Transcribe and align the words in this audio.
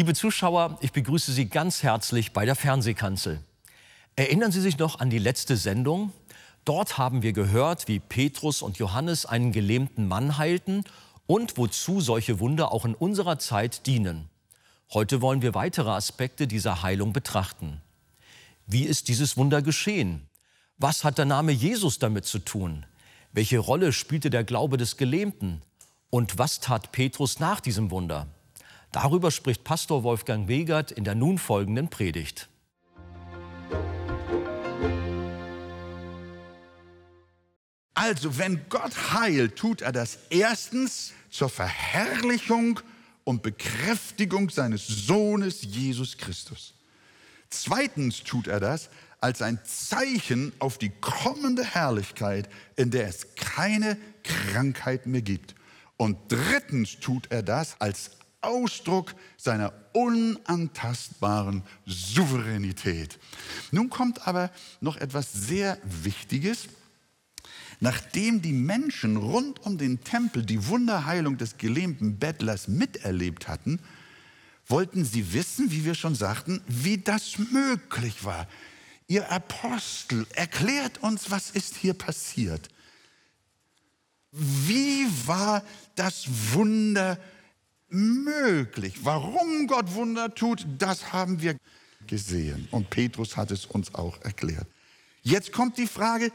Liebe 0.00 0.14
Zuschauer, 0.14 0.78
ich 0.80 0.92
begrüße 0.92 1.30
Sie 1.30 1.50
ganz 1.50 1.82
herzlich 1.82 2.32
bei 2.32 2.46
der 2.46 2.56
Fernsehkanzel. 2.56 3.44
Erinnern 4.16 4.50
Sie 4.50 4.62
sich 4.62 4.78
noch 4.78 4.98
an 4.98 5.10
die 5.10 5.18
letzte 5.18 5.58
Sendung? 5.58 6.14
Dort 6.64 6.96
haben 6.96 7.20
wir 7.20 7.34
gehört, 7.34 7.86
wie 7.86 7.98
Petrus 7.98 8.62
und 8.62 8.78
Johannes 8.78 9.26
einen 9.26 9.52
gelähmten 9.52 10.08
Mann 10.08 10.38
heilten 10.38 10.84
und 11.26 11.58
wozu 11.58 12.00
solche 12.00 12.40
Wunder 12.40 12.72
auch 12.72 12.86
in 12.86 12.94
unserer 12.94 13.38
Zeit 13.38 13.84
dienen. 13.84 14.30
Heute 14.90 15.20
wollen 15.20 15.42
wir 15.42 15.52
weitere 15.52 15.90
Aspekte 15.90 16.46
dieser 16.46 16.82
Heilung 16.82 17.12
betrachten. 17.12 17.82
Wie 18.66 18.84
ist 18.84 19.06
dieses 19.08 19.36
Wunder 19.36 19.60
geschehen? 19.60 20.30
Was 20.78 21.04
hat 21.04 21.18
der 21.18 21.26
Name 21.26 21.52
Jesus 21.52 21.98
damit 21.98 22.24
zu 22.24 22.38
tun? 22.38 22.86
Welche 23.32 23.58
Rolle 23.58 23.92
spielte 23.92 24.30
der 24.30 24.44
Glaube 24.44 24.78
des 24.78 24.96
Gelähmten? 24.96 25.60
Und 26.08 26.38
was 26.38 26.58
tat 26.58 26.90
Petrus 26.90 27.38
nach 27.38 27.60
diesem 27.60 27.90
Wunder? 27.90 28.28
Darüber 28.92 29.30
spricht 29.30 29.62
Pastor 29.62 30.02
Wolfgang 30.02 30.48
Wegert 30.48 30.90
in 30.90 31.04
der 31.04 31.14
nun 31.14 31.38
folgenden 31.38 31.88
Predigt. 31.88 32.48
Also, 37.94 38.38
wenn 38.38 38.64
Gott 38.68 39.12
heilt, 39.12 39.56
tut 39.56 39.82
er 39.82 39.92
das 39.92 40.18
erstens 40.30 41.12
zur 41.28 41.48
Verherrlichung 41.48 42.80
und 43.24 43.42
Bekräftigung 43.42 44.50
seines 44.50 44.86
Sohnes 44.86 45.62
Jesus 45.62 46.16
Christus. 46.16 46.74
Zweitens 47.50 48.24
tut 48.24 48.48
er 48.48 48.58
das 48.58 48.90
als 49.20 49.42
ein 49.42 49.60
Zeichen 49.64 50.52
auf 50.58 50.78
die 50.78 50.90
kommende 51.00 51.62
Herrlichkeit, 51.62 52.48
in 52.76 52.90
der 52.90 53.06
es 53.06 53.34
keine 53.34 53.98
Krankheit 54.24 55.06
mehr 55.06 55.22
gibt. 55.22 55.54
Und 55.96 56.16
drittens 56.28 56.98
tut 56.98 57.30
er 57.30 57.42
das 57.42 57.78
als 57.80 58.12
Ausdruck 58.42 59.14
seiner 59.36 59.72
unantastbaren 59.92 61.62
Souveränität. 61.86 63.18
Nun 63.70 63.90
kommt 63.90 64.26
aber 64.26 64.50
noch 64.80 64.96
etwas 64.96 65.32
sehr 65.32 65.78
Wichtiges. 65.84 66.68
Nachdem 67.80 68.42
die 68.42 68.52
Menschen 68.52 69.16
rund 69.16 69.60
um 69.64 69.78
den 69.78 70.02
Tempel 70.04 70.44
die 70.44 70.66
Wunderheilung 70.66 71.38
des 71.38 71.56
gelähmten 71.56 72.18
Bettlers 72.18 72.68
miterlebt 72.68 73.48
hatten, 73.48 73.80
wollten 74.66 75.04
sie 75.04 75.32
wissen, 75.32 75.70
wie 75.70 75.84
wir 75.84 75.94
schon 75.94 76.14
sagten, 76.14 76.60
wie 76.66 76.98
das 76.98 77.38
möglich 77.38 78.24
war. 78.24 78.46
Ihr 79.08 79.30
Apostel, 79.30 80.26
erklärt 80.34 81.02
uns, 81.02 81.30
was 81.30 81.50
ist 81.50 81.74
hier 81.76 81.94
passiert. 81.94 82.68
Wie 84.30 85.06
war 85.26 85.64
das 85.96 86.26
Wunder 86.52 87.16
möglich? 87.16 87.39
Warum 87.90 89.66
Gott 89.66 89.94
Wunder 89.94 90.34
tut, 90.34 90.66
das 90.78 91.12
haben 91.12 91.40
wir 91.40 91.56
gesehen. 92.06 92.68
Und 92.70 92.90
Petrus 92.90 93.36
hat 93.36 93.50
es 93.50 93.66
uns 93.66 93.94
auch 93.94 94.20
erklärt. 94.22 94.66
Jetzt 95.22 95.52
kommt 95.52 95.76
die 95.76 95.86
Frage, 95.86 96.32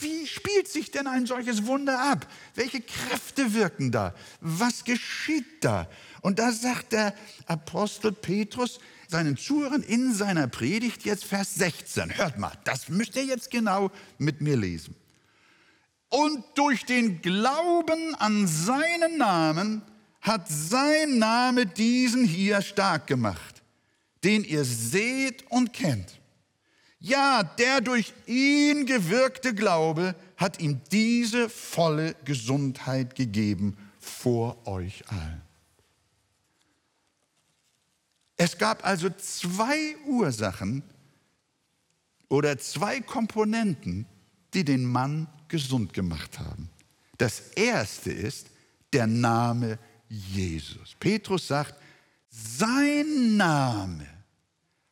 wie 0.00 0.26
spielt 0.26 0.68
sich 0.68 0.90
denn 0.90 1.06
ein 1.06 1.26
solches 1.26 1.66
Wunder 1.66 2.00
ab? 2.00 2.26
Welche 2.54 2.80
Kräfte 2.80 3.54
wirken 3.54 3.90
da? 3.90 4.14
Was 4.40 4.84
geschieht 4.84 5.62
da? 5.62 5.88
Und 6.22 6.38
da 6.38 6.52
sagt 6.52 6.92
der 6.92 7.14
Apostel 7.46 8.12
Petrus 8.12 8.78
seinen 9.08 9.36
Zuhörern 9.36 9.82
in 9.82 10.14
seiner 10.14 10.48
Predigt 10.48 11.04
jetzt 11.04 11.24
Vers 11.24 11.54
16. 11.56 12.16
Hört 12.16 12.38
mal, 12.38 12.52
das 12.64 12.88
müsst 12.88 13.16
ihr 13.16 13.24
jetzt 13.24 13.50
genau 13.50 13.90
mit 14.18 14.40
mir 14.40 14.56
lesen. 14.56 14.94
Und 16.08 16.44
durch 16.54 16.84
den 16.84 17.20
Glauben 17.20 18.14
an 18.14 18.46
seinen 18.46 19.18
Namen 19.18 19.82
hat 20.24 20.48
sein 20.48 21.18
Name 21.18 21.66
diesen 21.66 22.24
hier 22.24 22.62
stark 22.62 23.06
gemacht, 23.06 23.62
den 24.24 24.42
ihr 24.42 24.64
seht 24.64 25.44
und 25.50 25.74
kennt. 25.74 26.18
Ja, 26.98 27.42
der 27.42 27.82
durch 27.82 28.14
ihn 28.26 28.86
gewirkte 28.86 29.54
Glaube 29.54 30.16
hat 30.38 30.60
ihm 30.60 30.80
diese 30.90 31.50
volle 31.50 32.16
Gesundheit 32.24 33.14
gegeben 33.14 33.76
vor 34.00 34.66
euch 34.66 35.06
allen. 35.08 35.42
Es 38.38 38.56
gab 38.56 38.84
also 38.84 39.10
zwei 39.10 39.94
Ursachen 40.06 40.82
oder 42.30 42.58
zwei 42.58 43.00
Komponenten, 43.00 44.06
die 44.54 44.64
den 44.64 44.86
Mann 44.86 45.28
gesund 45.48 45.92
gemacht 45.92 46.38
haben. 46.38 46.70
Das 47.18 47.40
erste 47.56 48.10
ist 48.10 48.46
der 48.94 49.06
Name 49.06 49.78
Jesus. 50.08 50.94
Petrus 50.98 51.46
sagt, 51.46 51.74
sein 52.28 53.36
Name 53.36 54.06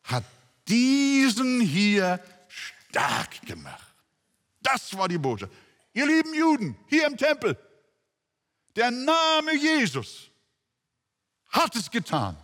hat 0.04 0.24
diesen 0.68 1.60
hier 1.60 2.20
stark 2.48 3.40
gemacht. 3.42 3.94
Das 4.60 4.96
war 4.96 5.08
die 5.08 5.18
Botschaft. 5.18 5.52
Ihr 5.92 6.06
lieben 6.06 6.34
Juden 6.34 6.76
hier 6.86 7.06
im 7.06 7.16
Tempel, 7.16 7.56
der 8.76 8.90
Name 8.90 9.54
Jesus 9.54 10.30
hat 11.48 11.76
es 11.76 11.90
getan. 11.90 12.36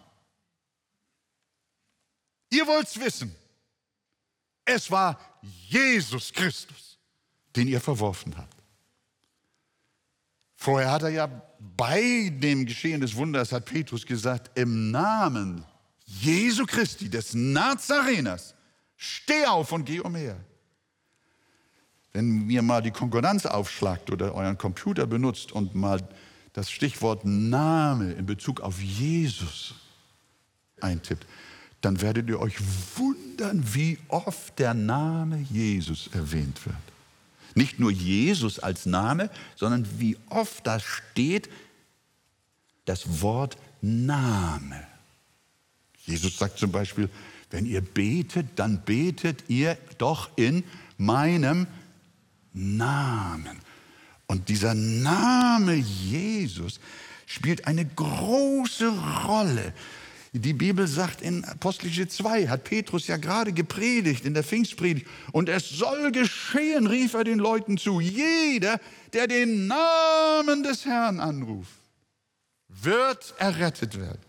Ihr 2.50 2.66
wollt 2.66 2.86
es 2.86 2.98
wissen. 2.98 3.34
Es 4.64 4.90
war 4.90 5.18
Jesus 5.68 6.32
Christus, 6.32 6.98
den 7.56 7.68
ihr 7.68 7.80
verworfen 7.80 8.36
habt. 8.36 8.56
Vorher 10.54 10.90
hat 10.90 11.02
er 11.02 11.08
ja 11.10 11.47
bei 11.76 12.32
dem 12.34 12.66
Geschehen 12.66 13.00
des 13.00 13.14
Wunders, 13.14 13.52
hat 13.52 13.64
Petrus 13.64 14.06
gesagt, 14.06 14.56
im 14.58 14.90
Namen 14.90 15.64
Jesu 16.04 16.64
Christi, 16.64 17.08
des 17.08 17.34
Nazareners, 17.34 18.54
steh 18.96 19.46
auf 19.46 19.72
und 19.72 19.84
geh 19.84 20.00
umher. 20.00 20.36
Wenn 22.12 22.48
ihr 22.48 22.62
mal 22.62 22.82
die 22.82 22.90
Konkordanz 22.90 23.46
aufschlagt 23.46 24.10
oder 24.10 24.34
euren 24.34 24.56
Computer 24.56 25.06
benutzt 25.06 25.52
und 25.52 25.74
mal 25.74 26.00
das 26.52 26.70
Stichwort 26.70 27.24
Name 27.24 28.12
in 28.12 28.26
Bezug 28.26 28.60
auf 28.60 28.80
Jesus 28.80 29.74
eintippt, 30.80 31.26
dann 31.80 32.00
werdet 32.00 32.28
ihr 32.28 32.40
euch 32.40 32.56
wundern, 32.96 33.62
wie 33.74 33.98
oft 34.08 34.58
der 34.58 34.74
Name 34.74 35.38
Jesus 35.50 36.08
erwähnt 36.12 36.64
wird. 36.66 36.76
Nicht 37.58 37.80
nur 37.80 37.90
Jesus 37.90 38.60
als 38.60 38.86
Name, 38.86 39.30
sondern 39.56 39.84
wie 39.98 40.16
oft 40.28 40.64
da 40.64 40.78
steht 40.78 41.50
das 42.84 43.20
Wort 43.20 43.58
Name. 43.80 44.86
Jesus 46.06 46.38
sagt 46.38 46.60
zum 46.60 46.70
Beispiel, 46.70 47.10
wenn 47.50 47.66
ihr 47.66 47.80
betet, 47.80 48.46
dann 48.54 48.82
betet 48.82 49.42
ihr 49.48 49.76
doch 49.98 50.30
in 50.36 50.62
meinem 50.98 51.66
Namen. 52.52 53.58
Und 54.28 54.48
dieser 54.48 54.74
Name 54.74 55.74
Jesus 55.74 56.78
spielt 57.26 57.66
eine 57.66 57.84
große 57.84 58.88
Rolle. 59.26 59.72
Die 60.32 60.52
Bibel 60.52 60.86
sagt 60.86 61.22
in 61.22 61.44
Apostelische 61.44 62.06
2, 62.06 62.48
hat 62.48 62.64
Petrus 62.64 63.06
ja 63.06 63.16
gerade 63.16 63.52
gepredigt 63.52 64.24
in 64.26 64.34
der 64.34 64.44
Pfingstpredigt. 64.44 65.06
Und 65.32 65.48
es 65.48 65.70
soll 65.70 66.12
geschehen, 66.12 66.86
rief 66.86 67.14
er 67.14 67.24
den 67.24 67.38
Leuten 67.38 67.78
zu. 67.78 68.00
Jeder, 68.00 68.78
der 69.14 69.26
den 69.26 69.66
Namen 69.66 70.62
des 70.62 70.84
Herrn 70.84 71.18
anruft, 71.18 71.72
wird 72.68 73.34
errettet 73.38 73.98
werden. 73.98 74.20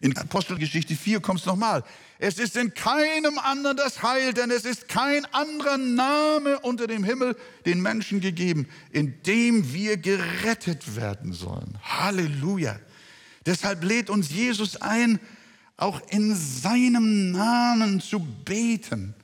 In 0.00 0.16
Apostelgeschichte 0.16 0.96
4 0.96 1.20
kommt 1.20 1.38
es 1.38 1.46
nochmal. 1.46 1.84
Es 2.18 2.38
ist 2.38 2.56
in 2.56 2.74
keinem 2.74 3.38
anderen 3.38 3.76
das 3.76 4.02
Heil, 4.02 4.34
denn 4.34 4.50
es 4.50 4.64
ist 4.64 4.88
kein 4.88 5.24
anderer 5.26 5.78
Name 5.78 6.58
unter 6.58 6.88
dem 6.88 7.04
Himmel 7.04 7.36
den 7.66 7.80
Menschen 7.80 8.20
gegeben, 8.20 8.68
in 8.90 9.22
dem 9.22 9.72
wir 9.72 9.96
gerettet 9.96 10.96
werden 10.96 11.32
sollen. 11.32 11.78
Halleluja. 11.82 12.80
Deshalb 13.46 13.82
lädt 13.84 14.10
uns 14.10 14.30
Jesus 14.30 14.80
ein, 14.80 15.18
auch 15.76 16.00
in 16.10 16.34
seinem 16.34 17.32
Namen 17.32 18.00
zu 18.00 18.20
beten. 18.20 19.14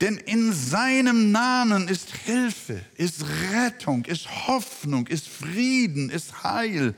Denn 0.00 0.16
in 0.16 0.52
seinem 0.52 1.32
Namen 1.32 1.88
ist 1.88 2.14
Hilfe, 2.14 2.80
ist 2.96 3.24
Rettung, 3.52 4.04
ist 4.04 4.46
Hoffnung, 4.46 5.06
ist 5.08 5.26
Frieden, 5.28 6.08
ist 6.10 6.44
Heil, 6.44 6.94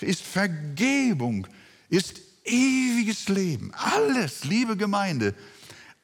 ist 0.00 0.22
Vergebung, 0.22 1.48
ist 1.88 2.20
ewiges 2.44 3.28
Leben. 3.28 3.72
Alles, 3.74 4.44
liebe 4.44 4.76
Gemeinde, 4.76 5.34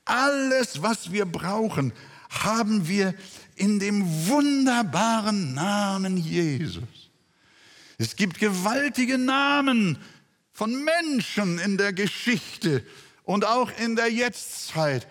alles, 0.04 0.82
was 0.82 1.12
wir 1.12 1.25
brauchen, 1.25 1.92
haben 2.28 2.88
wir 2.88 3.14
in 3.54 3.78
dem 3.78 4.04
wunderbaren 4.26 5.54
Namen 5.54 6.16
Jesus. 6.16 7.03
Es 8.04 8.16
gibt 8.16 8.38
gewaltige 8.38 9.16
Namen 9.16 9.96
von 10.52 10.84
Menschen 10.84 11.58
in 11.58 11.78
der 11.78 11.94
Geschichte 11.94 12.84
und 13.22 13.46
auch 13.46 13.70
in 13.78 13.96
der 13.96 14.12
Jetztzeit, 14.12 15.08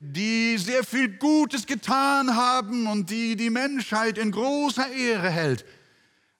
die 0.00 0.58
sehr 0.58 0.82
viel 0.82 1.08
Gutes 1.08 1.66
getan 1.66 2.34
haben 2.34 2.88
und 2.88 3.10
die 3.10 3.36
die 3.36 3.48
Menschheit 3.48 4.18
in 4.18 4.32
großer 4.32 4.90
Ehre 4.90 5.30
hält. 5.30 5.64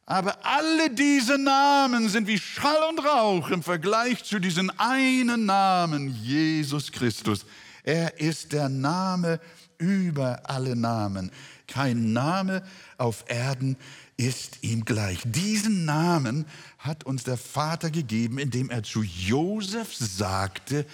Aber 0.07 0.45
alle 0.45 0.91
diese 0.91 1.39
Namen 1.39 2.09
sind 2.09 2.27
wie 2.27 2.41
Schall 2.41 2.91
und 2.91 3.05
Rauch 3.05 3.49
im 3.51 3.63
Vergleich 3.63 4.25
zu 4.25 4.41
diesem 4.41 4.73
einen 4.77 5.47
Namen, 5.47 6.21
Jesus 6.21 6.91
Christus. 6.91 7.47
Er 7.85 8.19
ist 8.19 8.53
der 8.53 8.69
Name 8.69 9.39
über 9.79 10.43
alle 10.51 10.75
Namen. 10.75 11.31
Kein 11.69 12.13
Name 12.13 12.65
auf 12.99 13.25
Erden 13.29 13.77
ist 14.17 14.59
ihm 14.63 14.85
gleich. 14.85 15.21
Diesen 15.25 15.85
Namen 15.85 16.47
hat 16.79 17.05
uns 17.05 17.25
der 17.25 17.37
Vater 17.37 17.91
gegeben, 17.91 18.39
indem 18.39 18.71
er 18.71 18.83
zu 18.83 19.03
Josef 19.03 19.95
sagte, 19.95 20.87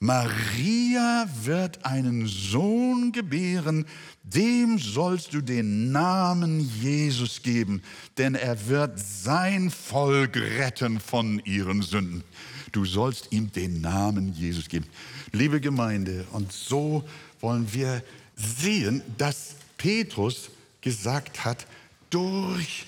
Maria 0.00 1.28
wird 1.42 1.84
einen 1.84 2.28
Sohn 2.28 3.10
gebären, 3.10 3.84
dem 4.22 4.78
sollst 4.78 5.34
du 5.34 5.40
den 5.40 5.90
Namen 5.90 6.60
Jesus 6.80 7.42
geben, 7.42 7.82
denn 8.16 8.36
er 8.36 8.68
wird 8.68 9.00
sein 9.00 9.70
Volk 9.70 10.36
retten 10.36 11.00
von 11.00 11.40
ihren 11.44 11.82
Sünden. 11.82 12.22
Du 12.70 12.84
sollst 12.84 13.32
ihm 13.32 13.50
den 13.50 13.80
Namen 13.80 14.32
Jesus 14.34 14.68
geben. 14.68 14.86
Liebe 15.32 15.60
Gemeinde, 15.60 16.26
und 16.30 16.52
so 16.52 17.02
wollen 17.40 17.66
wir 17.72 18.04
sehen, 18.36 19.02
dass 19.16 19.56
Petrus 19.78 20.50
gesagt 20.80 21.44
hat, 21.44 21.66
durch 22.10 22.86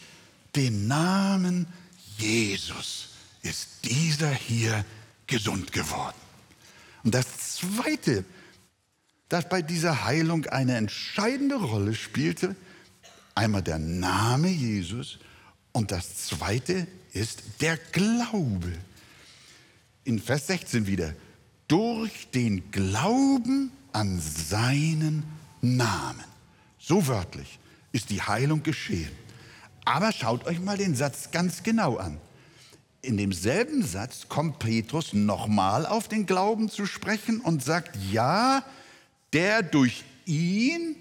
den 0.57 0.87
Namen 0.87 1.67
Jesus 2.19 3.11
ist 3.43 3.85
dieser 3.85 4.33
hier 4.33 4.85
gesund 5.27 5.73
geworden. 5.73 6.17
Und 7.05 7.15
das 7.15 7.57
Zweite, 7.57 8.25
das 9.29 9.49
bei 9.49 9.63
dieser 9.63 10.05
Heilung 10.05 10.47
eine 10.47 10.77
entscheidende 10.77 11.57
Rolle 11.57 11.95
spielte, 11.95 12.57
einmal 13.35 13.63
der 13.63 13.79
Name 13.79 14.49
Jesus 14.49 15.19
und 15.73 15.93
das 15.93 16.27
Zweite 16.27 16.87
ist 17.13 17.43
der 17.61 17.77
Glaube. 17.77 18.73
In 20.05 20.19
Vers 20.19 20.49
16 20.49 20.87
wieder, 20.87 21.15
durch 21.69 22.29
den 22.31 22.71
Glauben 22.73 23.71
an 23.93 24.21
seinen 24.21 25.23
Namen. 25.63 26.25
So 26.79 27.07
wörtlich 27.07 27.60
ist 27.93 28.11
die 28.11 28.23
Heilung 28.23 28.63
geschehen. 28.63 29.11
Aber 29.85 30.13
schaut 30.13 30.47
euch 30.47 30.61
mal 30.61 30.77
den 30.77 30.95
Satz 30.95 31.31
ganz 31.31 31.63
genau 31.63 31.97
an. 31.97 32.21
In 33.03 33.17
demselben 33.17 33.83
Satz 33.83 34.29
kommt 34.29 34.59
Petrus 34.59 35.15
nochmal 35.15 35.87
auf 35.87 36.09
den 36.09 36.27
Glauben 36.27 36.69
zu 36.69 36.85
sprechen 36.85 37.41
und 37.41 37.65
sagt, 37.65 37.97
ja, 38.13 38.63
der 39.33 39.63
durch 39.63 40.05
ihn, 40.27 40.97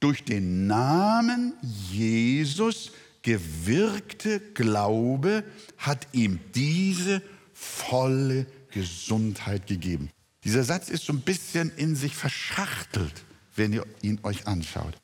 durch 0.00 0.24
den 0.24 0.66
Namen 0.66 1.52
Jesus 1.90 2.92
gewirkte 3.22 4.40
Glaube 4.54 5.44
hat 5.76 6.08
ihm 6.12 6.40
diese 6.54 7.22
volle 7.52 8.46
Gesundheit 8.70 9.66
gegeben. 9.66 10.10
Dieser 10.44 10.64
Satz 10.64 10.88
ist 10.88 11.04
so 11.04 11.12
ein 11.12 11.20
bisschen 11.20 11.72
in 11.76 11.96
sich 11.96 12.14
verschachtelt, 12.14 13.24
wenn 13.54 13.72
ihr 13.72 13.86
ihn 14.02 14.20
euch 14.22 14.46
anschaut. 14.46 14.94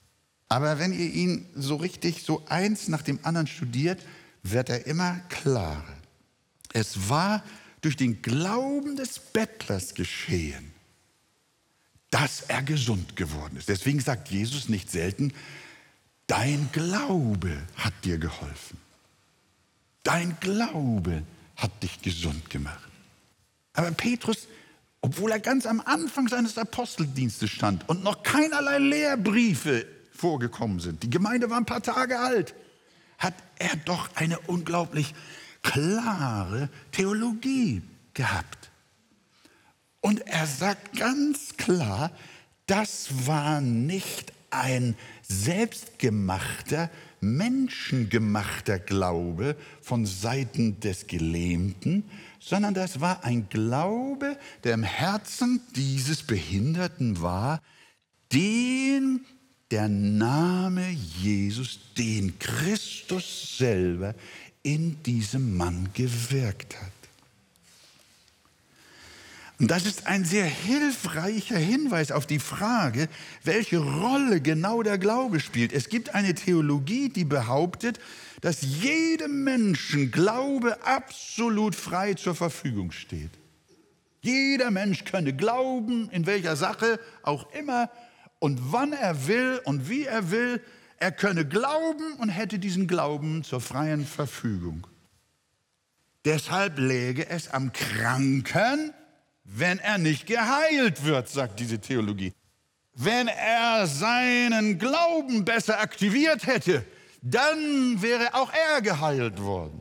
Aber 0.50 0.80
wenn 0.80 0.92
ihr 0.92 1.10
ihn 1.10 1.46
so 1.54 1.76
richtig, 1.76 2.24
so 2.24 2.44
eins 2.48 2.88
nach 2.88 3.02
dem 3.02 3.20
anderen 3.22 3.46
studiert, 3.46 4.04
wird 4.42 4.68
er 4.68 4.84
immer 4.84 5.20
klarer. 5.28 5.96
Es 6.72 7.08
war 7.08 7.44
durch 7.82 7.96
den 7.96 8.20
Glauben 8.20 8.96
des 8.96 9.20
Bettlers 9.20 9.94
geschehen, 9.94 10.72
dass 12.10 12.42
er 12.42 12.62
gesund 12.62 13.14
geworden 13.14 13.56
ist. 13.56 13.68
Deswegen 13.68 14.00
sagt 14.00 14.28
Jesus 14.28 14.68
nicht 14.68 14.90
selten, 14.90 15.32
dein 16.26 16.68
Glaube 16.72 17.56
hat 17.76 17.94
dir 18.02 18.18
geholfen. 18.18 18.76
Dein 20.02 20.36
Glaube 20.40 21.22
hat 21.54 21.80
dich 21.80 22.02
gesund 22.02 22.50
gemacht. 22.50 22.88
Aber 23.74 23.92
Petrus, 23.92 24.48
obwohl 25.00 25.30
er 25.30 25.38
ganz 25.38 25.64
am 25.64 25.80
Anfang 25.80 26.26
seines 26.26 26.58
Aposteldienstes 26.58 27.50
stand 27.50 27.88
und 27.88 28.02
noch 28.02 28.24
keinerlei 28.24 28.78
Lehrbriefe 28.78 29.86
vorgekommen 30.20 30.80
sind. 30.80 31.02
Die 31.02 31.10
Gemeinde 31.10 31.48
war 31.48 31.56
ein 31.56 31.64
paar 31.64 31.82
Tage 31.82 32.20
alt. 32.20 32.54
Hat 33.18 33.34
er 33.58 33.74
doch 33.86 34.08
eine 34.14 34.38
unglaublich 34.40 35.14
klare 35.62 36.68
Theologie 36.92 37.82
gehabt. 38.14 38.70
Und 40.00 40.20
er 40.26 40.46
sagt 40.46 40.98
ganz 40.98 41.56
klar, 41.56 42.10
das 42.66 43.26
war 43.26 43.60
nicht 43.60 44.32
ein 44.50 44.94
selbstgemachter, 45.22 46.90
menschengemachter 47.20 48.78
Glaube 48.78 49.56
von 49.80 50.06
Seiten 50.06 50.80
des 50.80 51.06
Gelähmten, 51.06 52.04
sondern 52.40 52.74
das 52.74 53.00
war 53.00 53.24
ein 53.24 53.48
Glaube, 53.48 54.38
der 54.64 54.74
im 54.74 54.82
Herzen 54.82 55.60
dieses 55.76 56.22
Behinderten 56.22 57.20
war, 57.20 57.60
den 58.32 59.24
der 59.70 59.88
Name 59.88 60.90
Jesus, 60.90 61.78
den 61.96 62.38
Christus 62.38 63.56
selber 63.58 64.14
in 64.62 65.02
diesem 65.02 65.56
Mann 65.56 65.88
gewirkt 65.94 66.76
hat. 66.80 66.92
Und 69.60 69.70
das 69.70 69.84
ist 69.84 70.06
ein 70.06 70.24
sehr 70.24 70.46
hilfreicher 70.46 71.58
Hinweis 71.58 72.12
auf 72.12 72.26
die 72.26 72.38
Frage, 72.38 73.08
welche 73.44 73.78
Rolle 73.78 74.40
genau 74.40 74.82
der 74.82 74.96
Glaube 74.96 75.38
spielt. 75.38 75.74
Es 75.74 75.90
gibt 75.90 76.14
eine 76.14 76.34
Theologie, 76.34 77.10
die 77.10 77.26
behauptet, 77.26 78.00
dass 78.40 78.62
jedem 78.62 79.44
Menschen 79.44 80.10
Glaube 80.10 80.82
absolut 80.82 81.74
frei 81.74 82.14
zur 82.14 82.34
Verfügung 82.34 82.90
steht. 82.90 83.30
Jeder 84.22 84.70
Mensch 84.70 85.04
könne 85.04 85.34
glauben, 85.34 86.08
in 86.10 86.24
welcher 86.24 86.56
Sache 86.56 86.98
auch 87.22 87.52
immer, 87.52 87.90
und 88.40 88.72
wann 88.72 88.92
er 88.92 89.28
will 89.28 89.60
und 89.64 89.88
wie 89.88 90.06
er 90.06 90.32
will. 90.32 90.60
Er 90.96 91.12
könne 91.12 91.46
glauben 91.46 92.14
und 92.18 92.28
hätte 92.28 92.58
diesen 92.58 92.88
Glauben 92.88 93.44
zur 93.44 93.60
freien 93.60 94.04
Verfügung. 94.04 94.86
Deshalb 96.24 96.78
läge 96.78 97.28
es 97.28 97.48
am 97.48 97.72
Kranken, 97.72 98.92
wenn 99.44 99.78
er 99.78 99.98
nicht 99.98 100.26
geheilt 100.26 101.04
wird, 101.04 101.28
sagt 101.28 101.60
diese 101.60 101.78
Theologie. 101.78 102.34
Wenn 102.94 103.28
er 103.28 103.86
seinen 103.86 104.78
Glauben 104.78 105.44
besser 105.44 105.80
aktiviert 105.80 106.46
hätte, 106.46 106.84
dann 107.22 108.02
wäre 108.02 108.34
auch 108.34 108.52
er 108.52 108.82
geheilt 108.82 109.40
worden. 109.40 109.79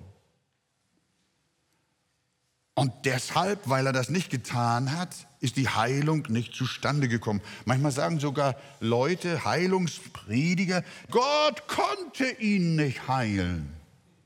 Und 2.79 2.93
deshalb, 3.05 3.67
weil 3.67 3.85
er 3.85 3.93
das 3.93 4.09
nicht 4.09 4.29
getan 4.29 4.97
hat, 4.97 5.15
ist 5.39 5.57
die 5.57 5.69
Heilung 5.69 6.25
nicht 6.29 6.53
zustande 6.53 7.07
gekommen. 7.07 7.41
Manchmal 7.65 7.91
sagen 7.91 8.19
sogar 8.19 8.55
Leute, 8.79 9.45
Heilungsprediger, 9.45 10.83
Gott 11.09 11.67
konnte 11.67 12.29
ihn 12.39 12.75
nicht 12.75 13.07
heilen, 13.07 13.73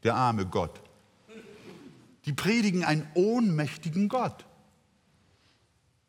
der 0.03 0.15
arme 0.15 0.45
Gott. 0.45 0.81
Die 2.25 2.33
predigen 2.33 2.83
einen 2.83 3.07
ohnmächtigen 3.13 4.07
Gott. 4.07 4.45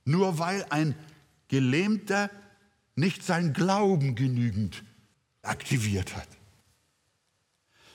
Nur 0.05 0.39
weil 0.39 0.65
ein 0.71 0.95
Gelähmter 1.49 2.31
nicht 2.95 3.25
sein 3.25 3.53
Glauben 3.53 4.15
genügend 4.15 4.85
aktiviert 5.43 6.17
hat. 6.17 6.29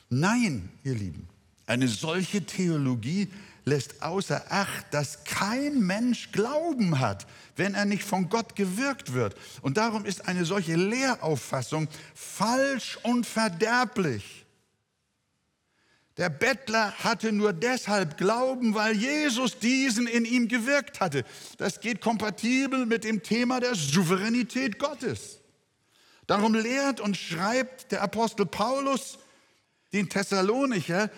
Nein, 0.10 0.70
ihr 0.84 0.96
Lieben, 0.96 1.30
eine 1.68 1.88
solche 1.88 2.46
Theologie 2.46 3.30
lässt 3.70 4.02
außer 4.02 4.44
Acht, 4.50 4.86
dass 4.92 5.24
kein 5.24 5.80
Mensch 5.80 6.32
Glauben 6.32 7.00
hat, 7.00 7.26
wenn 7.56 7.76
er 7.76 7.86
nicht 7.86 8.04
von 8.04 8.30
Gott 8.30 8.56
gewirkt 8.56 9.14
wird. 9.14 9.36
Und 9.62 9.78
darum 9.78 10.06
ist 10.06 10.28
eine 10.28 10.46
solche 10.46 10.76
Lehrauffassung 10.76 11.88
falsch 12.14 12.98
und 13.04 13.26
verderblich. 13.26 14.46
Der 16.18 16.30
Bettler 16.30 16.92
hatte 17.02 17.32
nur 17.32 17.54
deshalb 17.54 18.18
Glauben, 18.18 18.76
weil 18.76 18.94
Jesus 18.94 19.58
diesen 19.60 20.06
in 20.06 20.26
ihm 20.26 20.50
gewirkt 20.50 21.00
hatte. 21.00 21.24
Das 21.58 21.80
geht 21.80 22.02
kompatibel 22.02 22.86
mit 22.86 23.06
dem 23.06 23.24
Thema 23.24 23.62
der 23.62 23.74
Souveränität 23.74 24.80
Gottes. 24.80 25.40
Darum 26.28 26.56
lehrt 26.56 27.00
und 27.00 27.16
schreibt 27.16 27.94
der 27.94 28.02
Apostel 28.02 28.46
Paulus 28.46 29.18
den 29.94 30.10
Thessalonicher, 30.10 31.10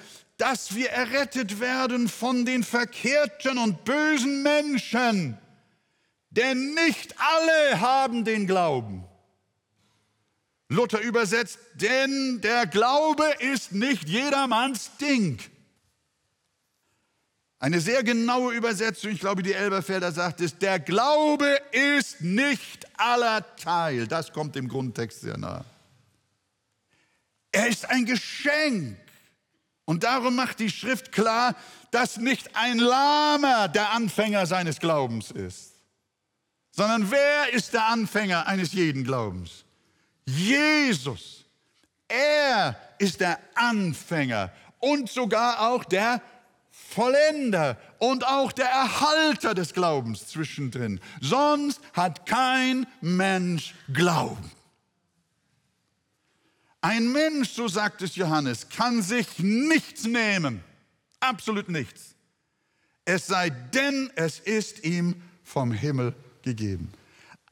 dass 0.41 0.74
wir 0.74 0.89
errettet 0.89 1.60
werden 1.60 2.10
von 2.10 2.45
den 2.45 2.63
verkehrten 2.63 3.60
und 3.60 3.86
bösen 3.86 4.41
Menschen. 4.41 5.38
Denn 6.31 6.74
nicht 6.74 7.13
alle 7.19 7.79
haben 7.79 8.25
den 8.25 8.48
Glauben. 8.48 9.03
Luther 10.67 11.00
übersetzt, 11.00 11.60
denn 11.75 12.41
der 12.41 12.65
Glaube 12.65 13.24
ist 13.38 13.71
nicht 13.74 14.10
jedermanns 14.10 14.89
Ding. 14.98 15.38
Eine 17.60 17.79
sehr 17.79 18.03
genaue 18.03 18.55
Übersetzung, 18.55 19.12
ich 19.12 19.19
glaube, 19.19 19.43
die 19.43 19.53
Elberfelder 19.53 20.12
sagt 20.12 20.41
es, 20.41 20.57
der 20.57 20.79
Glaube 20.79 21.55
ist 21.71 22.21
nicht 22.21 22.88
aller 23.00 23.45
Teil. 23.57 24.07
Das 24.07 24.33
kommt 24.33 24.55
dem 24.55 24.67
Grundtext 24.67 25.21
sehr 25.21 25.38
nahe. 25.38 25.63
Er 27.51 27.67
ist 27.67 27.88
ein 27.88 28.05
Geschenk 28.07 28.98
Und 29.85 30.03
darum 30.03 30.35
macht 30.35 30.59
die 30.59 30.69
Schrift 30.69 31.11
klar, 31.11 31.55
dass 31.91 32.17
nicht 32.17 32.55
ein 32.55 32.77
Lahmer 32.77 33.67
der 33.67 33.91
Anfänger 33.91 34.45
seines 34.45 34.79
Glaubens 34.79 35.31
ist, 35.31 35.73
sondern 36.71 37.11
wer 37.11 37.53
ist 37.53 37.73
der 37.73 37.85
Anfänger 37.88 38.47
eines 38.47 38.73
jeden 38.73 39.03
Glaubens? 39.03 39.65
Jesus. 40.25 41.45
Er 42.07 42.75
ist 43.00 43.19
der 43.19 43.39
Anfänger 43.55 44.51
und 44.79 45.09
sogar 45.09 45.69
auch 45.71 45.83
der 45.85 46.21
Vollender 46.69 47.77
und 48.00 48.25
auch 48.25 48.51
der 48.51 48.67
Erhalter 48.67 49.53
des 49.53 49.73
Glaubens 49.73 50.27
zwischendrin. 50.27 51.00
Sonst 51.19 51.81
hat 51.93 52.25
kein 52.25 52.88
Mensch 53.01 53.73
Glauben. 53.93 54.51
Ein 56.81 57.11
Mensch, 57.11 57.51
so 57.51 57.67
sagt 57.67 58.01
es 58.01 58.15
Johannes, 58.15 58.67
kann 58.69 59.03
sich 59.03 59.27
nichts 59.38 60.03
nehmen, 60.03 60.63
absolut 61.19 61.69
nichts, 61.69 62.15
es 63.05 63.27
sei 63.27 63.50
denn, 63.50 64.09
es 64.15 64.39
ist 64.39 64.83
ihm 64.83 65.21
vom 65.43 65.71
Himmel 65.71 66.15
gegeben. 66.41 66.91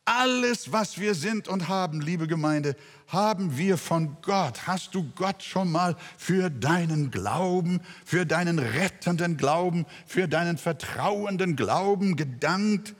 Alles, 0.05 0.71
was 0.71 0.99
wir 0.99 1.13
sind 1.13 1.47
und 1.47 1.67
haben, 1.67 2.01
liebe 2.01 2.25
Gemeinde, 2.25 2.75
haben 3.07 3.57
wir 3.57 3.77
von 3.77 4.17
Gott. 4.23 4.65
Hast 4.65 4.95
du 4.95 5.03
Gott 5.13 5.43
schon 5.43 5.71
mal 5.71 5.95
für 6.17 6.49
deinen 6.49 7.11
Glauben, 7.11 7.81
für 8.05 8.25
deinen 8.25 8.57
rettenden 8.57 9.37
Glauben, 9.37 9.85
für 10.07 10.27
deinen 10.27 10.57
vertrauenden 10.57 11.55
Glauben 11.55 12.15
gedankt? 12.15 12.95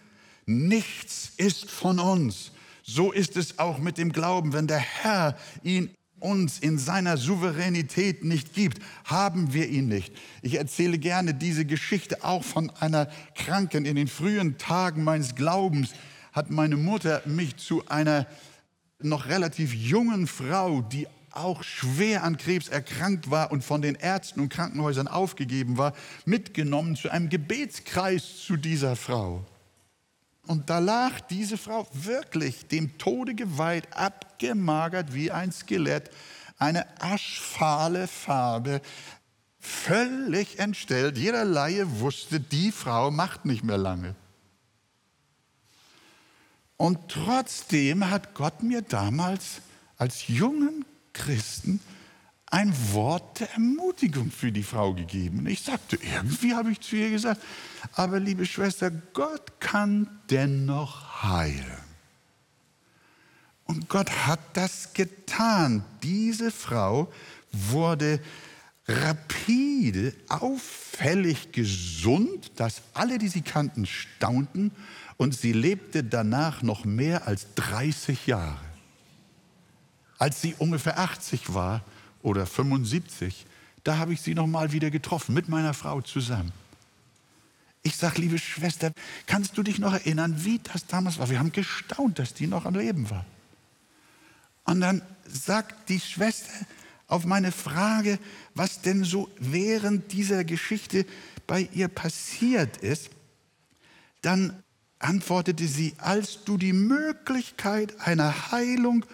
Nichts 0.46 1.32
ist 1.38 1.72
von 1.72 1.98
uns. 1.98 2.52
So 2.84 3.12
ist 3.12 3.38
es 3.38 3.58
auch 3.58 3.80
mit 3.80 3.98
dem 3.98 4.12
Glauben. 4.12 4.54
Wenn 4.54 4.68
der 4.68 4.80
Herr 4.80 5.36
ihn 5.64 5.96
uns 6.20 6.60
in 6.60 6.78
seiner 6.78 7.18
Souveränität 7.18 8.24
nicht 8.24 8.54
gibt, 8.54 8.80
haben 9.06 9.54
wir 9.54 9.68
ihn 9.68 9.88
nicht. 9.88 10.14
Ich 10.42 10.56
erzähle 10.56 10.98
gerne 10.98 11.34
diese 11.34 11.66
Geschichte 11.66 12.24
auch 12.24 12.44
von 12.44 12.72
einer 12.80 13.10
Kranken 13.36 13.86
in 13.86 13.96
den 13.96 14.08
frühen 14.08 14.58
Tagen 14.58 15.04
meines 15.04 15.36
Glaubens 15.36 15.94
hat 16.32 16.52
meine 16.52 16.78
Mutter 16.78 17.22
mich 17.26 17.58
zu 17.58 17.88
einer 17.88 18.26
noch 19.02 19.28
relativ 19.28 19.74
jungen 19.74 20.28
Frau, 20.28 20.82
die 20.82 21.08
auch 21.32 21.64
schwer 21.64 22.24
an 22.24 22.38
Krebs 22.38 22.68
erkrankt 22.68 23.30
war 23.30 23.52
und 23.52 23.64
von 23.64 23.82
den 23.82 23.96
Ärzten 23.96 24.42
und 24.42 24.50
Krankenhäusern 24.50 25.08
aufgegeben 25.08 25.78
war, 25.78 25.94
mitgenommen 26.26 26.96
zu 26.96 27.10
einem 27.10 27.30
Gebetskreis 27.30 28.44
zu 28.46 28.58
dieser 28.58 28.96
Frau. 28.96 29.46
Und 30.50 30.72
da 30.72 30.80
lag 30.80 31.22
diese 31.30 31.60
Frau 31.60 31.88
wirklich 31.94 32.68
dem 32.68 32.98
Tode 32.98 33.36
geweiht, 33.36 33.96
abgemagert 33.96 35.14
wie 35.14 35.30
ein 35.30 35.52
Skelett, 35.52 36.10
eine 36.58 36.88
aschfahle 37.00 38.08
Farbe, 38.08 38.82
völlig 39.60 40.58
entstellt. 40.58 41.20
Jeder 41.20 41.46
Laie 41.46 42.00
wusste, 42.00 42.40
die 42.40 42.72
Frau 42.72 43.12
macht 43.12 43.46
nicht 43.46 43.64
mehr 43.64 43.78
lange. 43.78 44.16
Und 46.78 46.98
trotzdem 47.10 48.10
hat 48.10 48.34
Gott 48.34 48.64
mir 48.64 48.82
damals 48.82 49.62
als 49.98 50.30
jungen 50.30 50.84
Christen 51.14 51.80
ein 52.52 52.74
Wort 52.94 53.42
der 53.42 53.52
Ermutigung 53.54 54.32
für 54.32 54.52
die 54.52 54.64
Frau 54.64 54.94
gegeben. 54.94 55.40
Und 55.40 55.48
ich 55.48 55.62
sagte, 55.62 55.98
irgendwie 55.98 56.56
habe 56.56 56.72
ich 56.72 56.80
zu 56.82 56.96
ihr 56.96 57.12
gesagt, 57.12 57.42
aber 57.94 58.20
liebe 58.20 58.46
Schwester, 58.46 58.92
Gott 59.14 59.60
kann 59.60 60.08
dennoch 60.30 61.24
heilen. 61.24 61.90
Und 63.66 63.88
Gott 63.88 64.10
hat 64.26 64.40
das 64.54 64.94
getan. 64.94 65.86
Diese 66.02 66.50
Frau 66.50 67.12
wurde 67.52 68.20
rapide, 68.88 70.16
auffällig 70.28 71.52
gesund, 71.52 72.52
dass 72.56 72.82
alle, 72.96 73.20
die 73.20 73.28
sie 73.28 73.44
kannten, 73.44 73.86
staunten 73.86 74.72
und 75.18 75.36
sie 75.36 75.54
lebte 75.54 76.04
danach 76.04 76.64
noch 76.64 76.86
mehr 76.86 77.28
als 77.28 77.54
30 77.54 78.26
Jahre. 78.26 78.58
Als 80.18 80.42
sie 80.42 80.56
ungefähr 80.58 80.98
80 80.98 81.54
war 81.54 81.84
oder 82.22 82.46
75, 82.46 83.46
da 83.84 83.98
habe 83.98 84.14
ich 84.14 84.22
sie 84.22 84.34
noch 84.34 84.48
mal 84.48 84.72
wieder 84.72 84.92
getroffen 84.92 85.34
mit 85.34 85.50
meiner 85.50 85.74
Frau 85.74 86.02
zusammen. 86.02 86.52
Ich 87.82 87.96
sage, 87.96 88.22
liebe 88.22 88.38
Schwester, 88.38 88.92
kannst 89.26 89.58
du 89.58 89.64
dich 89.64 89.80
noch 89.80 89.94
erinnern, 89.94 90.44
wie 90.44 90.60
das 90.60 90.86
damals 90.86 91.18
war? 91.18 91.30
Wir 91.30 91.40
haben 91.40 91.52
gestaunt, 91.52 92.20
dass 92.20 92.34
die 92.34 92.48
noch 92.48 92.66
am 92.66 92.76
Leben 92.76 93.10
war. 93.10 93.26
Und 94.66 94.82
dann 94.82 95.02
sagt 95.26 95.90
die 95.90 96.00
Schwester 96.00 96.52
auf 97.08 97.26
meine 97.26 97.52
Frage, 97.52 98.20
was 98.54 98.82
denn 98.82 99.04
so 99.04 99.30
während 99.40 100.12
dieser 100.12 100.44
Geschichte 100.44 101.06
bei 101.48 101.68
ihr 101.74 101.88
passiert 101.88 102.78
ist, 102.78 103.10
dann 104.22 104.62
antwortete 105.00 105.68
sie, 105.68 105.96
als 105.98 106.44
du 106.44 106.58
die 106.58 106.74
Möglichkeit 106.74 108.00
einer 108.02 108.52
Heilung 108.52 109.06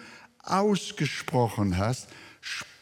ausgesprochen 0.42 1.78
hast, 1.78 2.08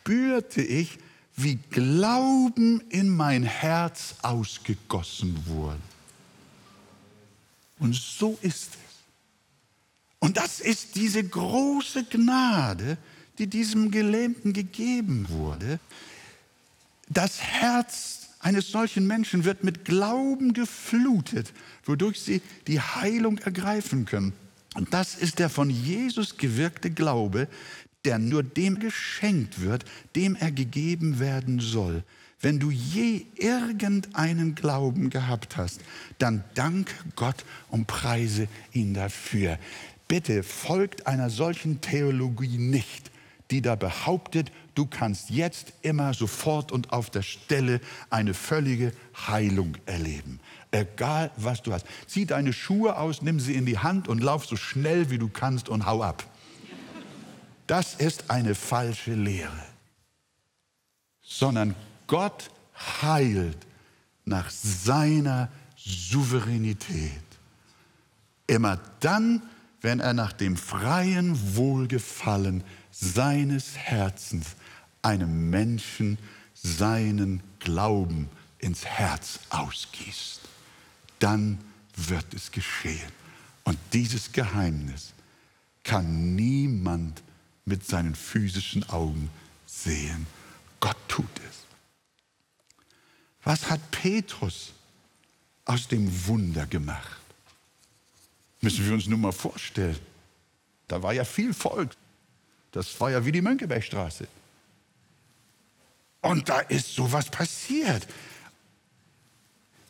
spürte 0.05 0.61
ich, 0.61 0.99
wie 1.35 1.59
Glauben 1.71 2.83
in 2.91 3.09
mein 3.09 3.43
Herz 3.43 4.17
ausgegossen 4.23 5.35
wurde. 5.47 5.81
Und 7.79 7.95
so 7.95 8.39
ist 8.43 8.75
es. 8.75 8.79
Und 10.21 10.37
das 10.37 10.61
ist 10.61 10.95
diese 10.95 11.25
große 11.25 12.05
Gnade, 12.05 12.99
die 13.39 13.47
diesem 13.47 13.91
Gelähmten 13.91 14.53
gegeben 14.53 15.27
wurde. 15.29 15.81
Das 17.09 17.41
Herz 17.41 18.29
eines 18.41 18.71
solchen 18.71 19.07
Menschen 19.07 19.45
wird 19.45 19.65
mit 19.65 19.87
Glauben 19.87 20.53
geflutet, 20.53 21.53
wodurch 21.85 22.21
sie 22.21 22.43
die 22.67 22.81
Heilung 22.81 23.39
ergreifen 23.39 24.05
können. 24.05 24.35
Und 24.75 24.93
das 24.93 25.15
ist 25.15 25.39
der 25.39 25.49
von 25.49 25.71
Jesus 25.71 26.37
gewirkte 26.37 26.91
Glaube, 26.91 27.49
der 28.05 28.19
nur 28.19 28.43
dem 28.43 28.79
geschenkt 28.79 29.61
wird, 29.61 29.85
dem 30.15 30.37
er 30.37 30.53
gegeben 30.53 31.19
werden 31.19 31.61
soll. 31.61 32.03
Wenn 32.41 32.61
du 32.61 32.71
je 32.71 33.25
irgendeinen 33.37 34.55
Glauben 34.55 35.09
gehabt 35.09 35.57
hast, 35.57 35.81
dann 36.19 36.45
danke 36.55 36.93
Gott 37.17 37.45
und 37.71 37.87
preise 37.87 38.49
ihn 38.73 38.93
dafür. 38.93 39.59
Bitte 40.09 40.43
folgt 40.43 41.07
einer 41.07 41.31
solchen 41.31 41.81
Theologie 41.81 42.59
nicht, 42.59 43.11
die 43.51 43.63
da 43.63 43.77
behauptet, 43.77 44.53
du 44.75 44.85
kannst 44.85 45.31
jetzt 45.31 45.73
immer 45.81 46.13
sofort 46.13 46.73
und 46.73 46.93
auf 46.93 47.09
der 47.09 47.23
Stelle 47.23 47.81
eine 48.11 48.35
völlige 48.35 48.93
Heilung 49.27 49.77
erleben. 49.87 50.41
Egal 50.71 51.31
was 51.37 51.63
du 51.63 51.73
hast. 51.73 51.87
Zieh 52.07 52.27
deine 52.27 52.53
Schuhe 52.53 52.99
aus, 52.99 53.23
nimm 53.23 53.41
sie 53.41 53.55
in 53.55 53.65
die 53.65 53.79
Hand 53.79 54.09
und 54.09 54.23
lauf 54.23 54.45
so 54.45 54.57
schnell 54.57 55.09
wie 55.09 55.19
du 55.19 55.29
kannst 55.29 55.69
und 55.69 55.87
hau 55.87 56.03
ab. 56.03 56.25
Das 57.67 57.95
ist 57.95 58.31
eine 58.31 58.55
falsche 58.55 59.15
Lehre. 59.15 59.65
Sondern 61.23 61.75
Gott 62.07 62.51
heilt 63.03 63.59
nach 64.25 64.51
seiner 64.51 65.49
Souveränität. 65.77 67.11
Immer 68.47 68.79
dann, 69.01 69.43
wenn 69.81 70.01
er 70.01 70.13
nach 70.13 70.33
dem 70.33 70.57
freien 70.57 71.57
Wohlgefallen 71.57 72.63
seines 72.91 73.77
Herzens 73.77 74.57
einem 75.03 75.51
Menschen 75.51 76.19
seinen 76.55 77.43
Glauben 77.59 78.29
ins 78.59 78.85
Herz 78.85 79.41
ausgießt, 79.51 80.41
dann 81.19 81.59
wird 81.97 82.33
es 82.35 82.51
geschehen. 82.51 83.13
Und 83.65 83.79
dieses 83.93 84.33
Geheimnis 84.33 85.13
kann 85.83 86.35
niemand 86.35 87.23
mit 87.65 87.87
seinen 87.87 88.15
physischen 88.15 88.89
Augen 88.91 89.31
sehen. 89.67 90.27
Gott 90.81 90.97
tut 91.09 91.27
es. 91.49 91.65
Was 93.43 93.71
hat 93.71 93.91
Petrus 93.91 94.73
aus 95.65 95.89
dem 95.89 96.27
Wunder 96.27 96.67
gemacht? 96.67 97.21
Müssen 98.61 98.87
wir 98.87 98.95
uns 98.95 99.07
nur 99.07 99.19
mal 99.19 99.33
vorstellen. 99.33 99.99
Da 100.89 101.03
war 101.03 101.13
ja 101.13 101.25
viel 101.25 101.53
Volk. 101.53 101.91
Das 102.73 102.99
war 103.01 103.11
ja 103.11 103.25
wie 103.25 103.33
die 103.33 103.43
Mönckebergstraße. 103.43 104.27
Und 106.23 106.49
da 106.49 106.61
ist 106.61 106.95
sowas 106.95 107.31
passiert. 107.31 108.07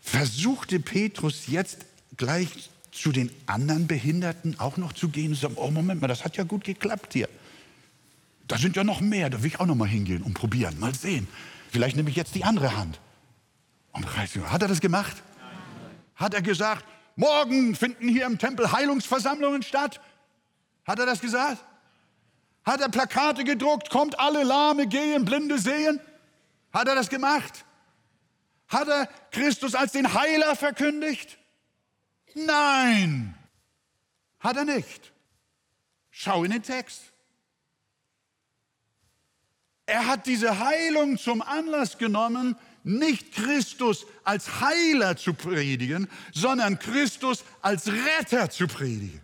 Versuchte 0.00 0.80
Petrus 0.80 1.46
jetzt 1.46 1.86
gleich 2.16 2.68
zu 2.90 3.10
den 3.12 3.30
anderen 3.46 3.86
Behinderten 3.86 4.58
auch 4.58 4.76
noch 4.76 4.92
zu 4.92 5.08
gehen 5.08 5.28
und 5.28 5.34
zu 5.36 5.42
sagen, 5.42 5.54
oh 5.56 5.70
Moment 5.70 6.00
mal, 6.00 6.08
das 6.08 6.24
hat 6.24 6.36
ja 6.36 6.44
gut 6.44 6.64
geklappt 6.64 7.12
hier. 7.12 7.28
Da 8.46 8.58
sind 8.58 8.76
ja 8.76 8.84
noch 8.84 9.00
mehr, 9.00 9.30
da 9.30 9.42
will 9.42 9.46
ich 9.46 9.60
auch 9.60 9.66
noch 9.66 9.74
mal 9.74 9.88
hingehen 9.88 10.22
und 10.22 10.34
probieren, 10.34 10.78
mal 10.78 10.94
sehen. 10.94 11.26
Vielleicht 11.70 11.96
nehme 11.96 12.10
ich 12.10 12.16
jetzt 12.16 12.34
die 12.34 12.44
andere 12.44 12.76
Hand. 12.76 13.00
Und 13.92 14.06
hat 14.16 14.62
er 14.62 14.68
das 14.68 14.80
gemacht? 14.80 15.22
Hat 16.16 16.34
er 16.34 16.42
gesagt, 16.42 16.84
morgen 17.16 17.74
finden 17.74 18.08
hier 18.08 18.26
im 18.26 18.38
Tempel 18.38 18.70
Heilungsversammlungen 18.70 19.62
statt? 19.62 20.00
Hat 20.84 20.98
er 20.98 21.06
das 21.06 21.20
gesagt? 21.20 21.64
Hat 22.64 22.80
er 22.80 22.88
Plakate 22.88 23.44
gedruckt, 23.44 23.90
kommt 23.90 24.18
alle 24.18 24.42
Lahme 24.42 24.86
gehen, 24.86 25.24
Blinde 25.24 25.58
sehen? 25.58 26.00
Hat 26.72 26.88
er 26.88 26.94
das 26.94 27.08
gemacht? 27.08 27.64
Hat 28.68 28.88
er 28.88 29.06
Christus 29.30 29.74
als 29.74 29.92
den 29.92 30.12
Heiler 30.12 30.56
verkündigt? 30.56 31.38
Nein, 32.34 33.34
hat 34.40 34.56
er 34.56 34.64
nicht. 34.64 35.12
Schau 36.10 36.44
in 36.44 36.50
den 36.50 36.62
Text. 36.62 37.13
Er 39.86 40.06
hat 40.06 40.26
diese 40.26 40.58
Heilung 40.58 41.18
zum 41.18 41.42
Anlass 41.42 41.98
genommen, 41.98 42.56
nicht 42.84 43.32
Christus 43.32 44.06
als 44.24 44.60
Heiler 44.60 45.16
zu 45.16 45.34
predigen, 45.34 46.08
sondern 46.32 46.78
Christus 46.78 47.44
als 47.60 47.88
Retter 47.88 48.50
zu 48.50 48.66
predigen. 48.66 49.20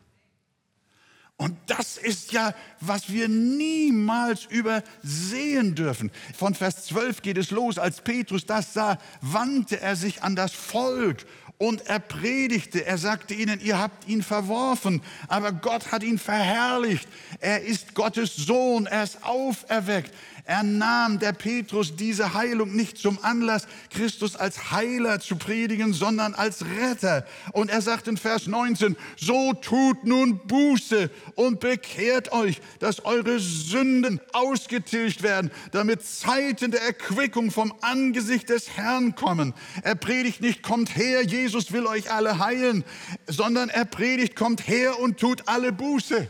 Und 1.37 1.57
das 1.67 1.97
ist 1.97 2.33
ja, 2.33 2.55
was 2.81 3.11
wir 3.11 3.26
niemals 3.26 4.45
übersehen 4.45 5.75
dürfen. 5.75 6.11
Von 6.37 6.55
Vers 6.55 6.85
12 6.87 7.23
geht 7.23 7.38
es 7.38 7.50
los. 7.50 7.79
Als 7.79 8.02
Petrus 8.02 8.45
das 8.45 8.75
sah, 8.75 8.99
wandte 9.23 9.81
er 9.81 9.97
sich 9.97 10.23
an 10.23 10.37
das 10.37 10.52
Volk 10.52 11.25
und 11.57 11.87
er 11.87 11.99
predigte. 11.99 12.85
Er 12.85 12.99
sagte 12.99 13.33
ihnen, 13.33 13.61
ihr 13.61 13.79
habt 13.79 14.09
ihn 14.09 14.23
verworfen, 14.23 15.02
aber 15.29 15.52
Gott 15.52 15.93
hat 15.93 16.02
ihn 16.02 16.19
verherrlicht. 16.19 17.07
Er 17.38 17.62
ist 17.62 17.95
Gottes 17.95 18.35
Sohn, 18.37 18.87
er 18.87 19.05
ist 19.05 19.23
auferweckt. 19.23 20.12
Er 20.44 20.62
nahm 20.62 21.18
der 21.18 21.32
Petrus 21.32 21.97
diese 21.97 22.35
Heilung 22.35 22.75
nicht 22.75 22.99
zum 22.99 23.23
Anlass, 23.23 23.66
Christus 23.90 24.37
als 24.37 24.70
Heiler 24.70 25.20
zu 25.20 25.37
predigen, 25.37 25.92
sondern 25.92 26.35
als 26.35 26.64
Retter. 26.64 27.26
Und 27.52 27.70
er 27.70 27.82
sagt 27.82 28.09
in 28.09 28.16
Vers 28.16 28.47
19, 28.47 28.97
so 29.16 29.52
tut 29.52 30.04
nun 30.04 30.40
Buße 30.47 31.11
und 31.35 31.61
bekehrt 31.61 32.32
euch, 32.32 32.61
dass 32.78 33.04
eure 33.04 33.38
Sünden 33.38 34.20
ausgetilgt 34.32 35.23
werden, 35.23 35.50
damit 35.73 36.02
Zeiten 36.02 36.70
der 36.70 36.82
Erquickung 36.82 37.50
vom 37.50 37.75
Angesicht 37.80 38.49
des 38.49 38.76
Herrn 38.76 39.14
kommen. 39.14 39.54
Er 39.82 39.94
predigt 39.94 40.40
nicht, 40.40 40.62
kommt 40.62 40.97
her, 40.97 41.23
Jesus 41.23 41.73
will 41.73 41.87
euch 41.87 42.11
alle 42.11 42.38
heilen, 42.38 42.85
sondern 43.26 43.68
er 43.68 43.85
predigt, 43.85 44.37
kommt 44.37 44.66
her 44.66 44.99
und 44.99 45.18
tut 45.18 45.49
alle 45.49 45.73
Buße 45.73 46.28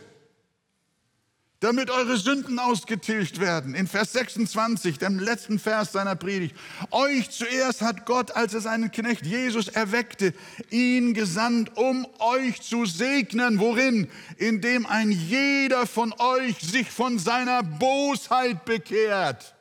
damit 1.61 1.91
eure 1.91 2.17
Sünden 2.17 2.59
ausgetilgt 2.59 3.39
werden. 3.39 3.75
In 3.75 3.87
Vers 3.87 4.15
26, 4.15 4.99
dem 4.99 5.19
letzten 5.19 5.59
Vers 5.59 5.93
seiner 5.93 6.17
Predigt. 6.17 6.57
Euch 6.91 7.31
zuerst 7.31 7.83
hat 7.83 8.07
Gott, 8.07 8.31
als 8.31 8.55
er 8.55 8.63
seinen 8.63 8.91
Knecht 8.91 9.27
Jesus 9.27 9.69
erweckte, 9.69 10.33
ihn 10.71 11.13
gesandt, 11.13 11.77
um 11.77 12.07
euch 12.19 12.63
zu 12.63 12.87
segnen. 12.87 13.61
Worin? 13.61 14.09
Indem 14.39 14.87
ein 14.87 15.11
jeder 15.11 15.87
von 15.87 16.15
euch 16.19 16.59
sich 16.61 16.91
von 16.91 17.19
seiner 17.19 17.63
Bosheit 17.63 18.65
bekehrt. 18.65 19.55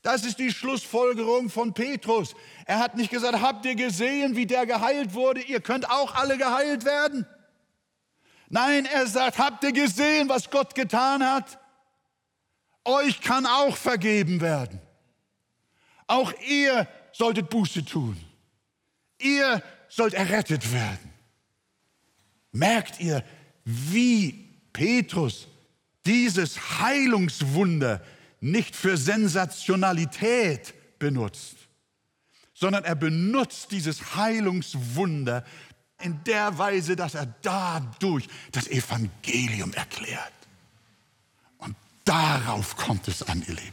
Das 0.00 0.24
ist 0.24 0.38
die 0.38 0.52
Schlussfolgerung 0.52 1.50
von 1.50 1.74
Petrus. 1.74 2.34
Er 2.64 2.78
hat 2.78 2.96
nicht 2.96 3.10
gesagt, 3.10 3.42
habt 3.42 3.66
ihr 3.66 3.74
gesehen, 3.74 4.36
wie 4.36 4.46
der 4.46 4.64
geheilt 4.64 5.12
wurde? 5.12 5.42
Ihr 5.42 5.60
könnt 5.60 5.90
auch 5.90 6.14
alle 6.14 6.38
geheilt 6.38 6.86
werden. 6.86 7.26
Nein, 8.48 8.86
er 8.86 9.06
sagt, 9.06 9.38
habt 9.38 9.62
ihr 9.64 9.72
gesehen, 9.72 10.28
was 10.28 10.50
Gott 10.50 10.74
getan 10.74 11.22
hat? 11.22 11.58
Euch 12.84 13.20
kann 13.20 13.44
auch 13.44 13.76
vergeben 13.76 14.40
werden. 14.40 14.80
Auch 16.06 16.32
ihr 16.46 16.88
solltet 17.12 17.50
Buße 17.50 17.84
tun. 17.84 18.16
Ihr 19.18 19.62
sollt 19.88 20.14
errettet 20.14 20.72
werden. 20.72 21.12
Merkt 22.52 23.00
ihr, 23.00 23.22
wie 23.64 24.48
Petrus 24.72 25.48
dieses 26.06 26.80
Heilungswunder 26.80 28.02
nicht 28.40 28.74
für 28.74 28.96
Sensationalität 28.96 30.72
benutzt, 30.98 31.56
sondern 32.54 32.84
er 32.84 32.94
benutzt 32.94 33.70
dieses 33.72 34.16
Heilungswunder 34.16 35.44
in 36.00 36.22
der 36.24 36.56
Weise, 36.58 36.96
dass 36.96 37.14
er 37.14 37.26
dadurch 37.42 38.28
das 38.52 38.68
Evangelium 38.68 39.72
erklärt. 39.72 40.32
Und 41.58 41.74
darauf 42.04 42.76
kommt 42.76 43.08
es 43.08 43.22
an, 43.22 43.42
ihr 43.46 43.54
Lieben. 43.54 43.72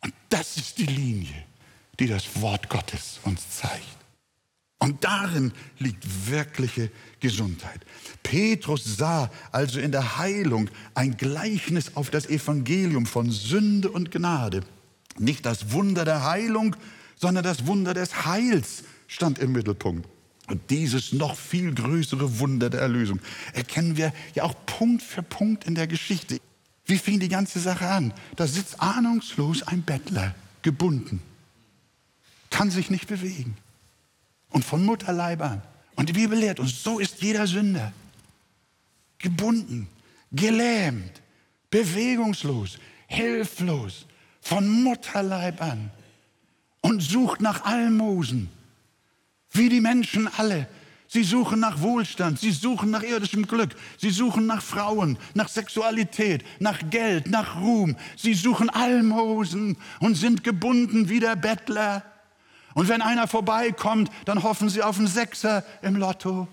Und 0.00 0.14
das 0.28 0.56
ist 0.56 0.78
die 0.78 0.86
Linie, 0.86 1.44
die 2.00 2.08
das 2.08 2.40
Wort 2.40 2.68
Gottes 2.68 3.20
uns 3.24 3.48
zeigt. 3.50 3.86
Und 4.78 5.04
darin 5.04 5.52
liegt 5.78 6.28
wirkliche 6.28 6.90
Gesundheit. 7.20 7.86
Petrus 8.24 8.96
sah 8.96 9.30
also 9.52 9.78
in 9.78 9.92
der 9.92 10.18
Heilung 10.18 10.68
ein 10.94 11.16
Gleichnis 11.16 11.92
auf 11.94 12.10
das 12.10 12.26
Evangelium 12.26 13.06
von 13.06 13.30
Sünde 13.30 13.88
und 13.88 14.10
Gnade. 14.10 14.64
Nicht 15.18 15.46
das 15.46 15.70
Wunder 15.70 16.04
der 16.04 16.24
Heilung, 16.24 16.74
sondern 17.14 17.44
das 17.44 17.68
Wunder 17.68 17.94
des 17.94 18.26
Heils 18.26 18.82
stand 19.06 19.38
im 19.38 19.52
Mittelpunkt. 19.52 20.08
Und 20.52 20.68
dieses 20.68 21.14
noch 21.14 21.34
viel 21.34 21.74
größere 21.74 22.38
Wunder 22.38 22.68
der 22.68 22.82
Erlösung 22.82 23.20
erkennen 23.54 23.96
wir 23.96 24.12
ja 24.34 24.42
auch 24.42 24.54
Punkt 24.66 25.02
für 25.02 25.22
Punkt 25.22 25.64
in 25.64 25.74
der 25.74 25.86
Geschichte. 25.86 26.42
Wie 26.84 26.98
fing 26.98 27.20
die 27.20 27.30
ganze 27.30 27.58
Sache 27.58 27.88
an? 27.88 28.12
Da 28.36 28.46
sitzt 28.46 28.78
ahnungslos 28.78 29.62
ein 29.62 29.80
Bettler, 29.80 30.34
gebunden, 30.60 31.22
kann 32.50 32.70
sich 32.70 32.90
nicht 32.90 33.08
bewegen 33.08 33.56
und 34.50 34.62
von 34.62 34.84
Mutterleib 34.84 35.40
an. 35.40 35.62
Und 35.96 36.10
die 36.10 36.12
Bibel 36.12 36.38
lehrt 36.38 36.60
uns, 36.60 36.82
so 36.82 36.98
ist 36.98 37.22
jeder 37.22 37.46
Sünder. 37.46 37.90
Gebunden, 39.16 39.88
gelähmt, 40.32 41.22
bewegungslos, 41.70 42.78
hilflos, 43.06 44.04
von 44.42 44.68
Mutterleib 44.82 45.62
an 45.62 45.90
und 46.82 47.00
sucht 47.00 47.40
nach 47.40 47.64
Almosen 47.64 48.50
wie 49.52 49.68
die 49.68 49.80
Menschen 49.80 50.28
alle. 50.36 50.68
Sie 51.12 51.24
suchen 51.24 51.60
nach 51.60 51.82
Wohlstand, 51.82 52.40
sie 52.40 52.52
suchen 52.52 52.90
nach 52.90 53.02
irdischem 53.02 53.46
Glück, 53.46 53.76
sie 53.98 54.08
suchen 54.08 54.46
nach 54.46 54.62
Frauen, 54.62 55.18
nach 55.34 55.48
Sexualität, 55.48 56.42
nach 56.58 56.80
Geld, 56.88 57.28
nach 57.28 57.60
Ruhm. 57.60 57.96
Sie 58.16 58.32
suchen 58.32 58.70
Almosen 58.70 59.76
und 60.00 60.14
sind 60.14 60.42
gebunden 60.42 61.10
wie 61.10 61.20
der 61.20 61.36
Bettler. 61.36 62.02
Und 62.72 62.88
wenn 62.88 63.02
einer 63.02 63.28
vorbeikommt, 63.28 64.10
dann 64.24 64.42
hoffen 64.42 64.70
sie 64.70 64.82
auf 64.82 64.96
einen 64.96 65.06
Sechser 65.06 65.64
im 65.82 65.96
Lotto. 65.96 66.48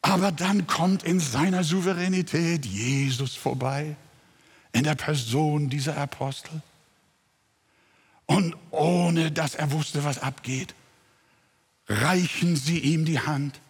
Aber 0.00 0.30
dann 0.30 0.68
kommt 0.68 1.02
in 1.02 1.18
seiner 1.18 1.64
Souveränität 1.64 2.64
Jesus 2.64 3.34
vorbei, 3.34 3.96
in 4.72 4.84
der 4.84 4.94
Person 4.94 5.68
dieser 5.68 5.96
Apostel. 5.96 6.62
Und 8.26 8.56
ohne 8.70 9.30
dass 9.30 9.54
er 9.54 9.72
wusste, 9.72 10.04
was 10.04 10.18
abgeht, 10.18 10.74
reichen 11.88 12.56
sie 12.56 12.78
ihm 12.78 13.04
die 13.04 13.20
Hand. 13.20 13.60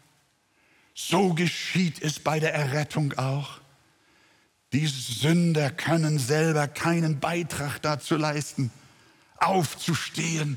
So 0.95 1.35
geschieht 1.35 2.01
es 2.01 2.21
bei 2.21 2.39
der 2.39 2.55
Errettung 2.55 3.15
auch. 3.15 3.61
Die 4.73 4.87
Sünder 4.87 5.71
können 5.71 6.19
selber 6.19 6.69
keinen 6.69 7.21
Beitrag 7.21 7.81
dazu 7.83 8.17
leisten, 8.17 8.71
aufzustehen, 9.37 10.57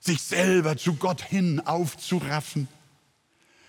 sich 0.00 0.20
selber 0.22 0.76
zu 0.76 0.94
Gott 0.94 1.22
hin 1.22 1.60
aufzuraffen, 1.60 2.68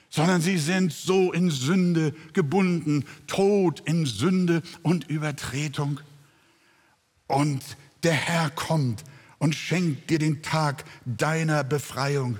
sondern 0.09 0.41
sie 0.41 0.57
sind 0.57 0.91
so 0.91 1.31
in 1.31 1.51
Sünde 1.51 2.13
gebunden, 2.33 3.05
tot 3.27 3.81
in 3.81 4.05
Sünde 4.05 4.61
und 4.81 5.07
Übertretung. 5.07 5.99
Und 7.27 7.63
der 8.03 8.13
Herr 8.13 8.49
kommt 8.49 9.03
und 9.39 9.55
schenkt 9.55 10.09
dir 10.09 10.19
den 10.19 10.41
Tag 10.41 10.85
deiner 11.05 11.63
Befreiung. 11.63 12.37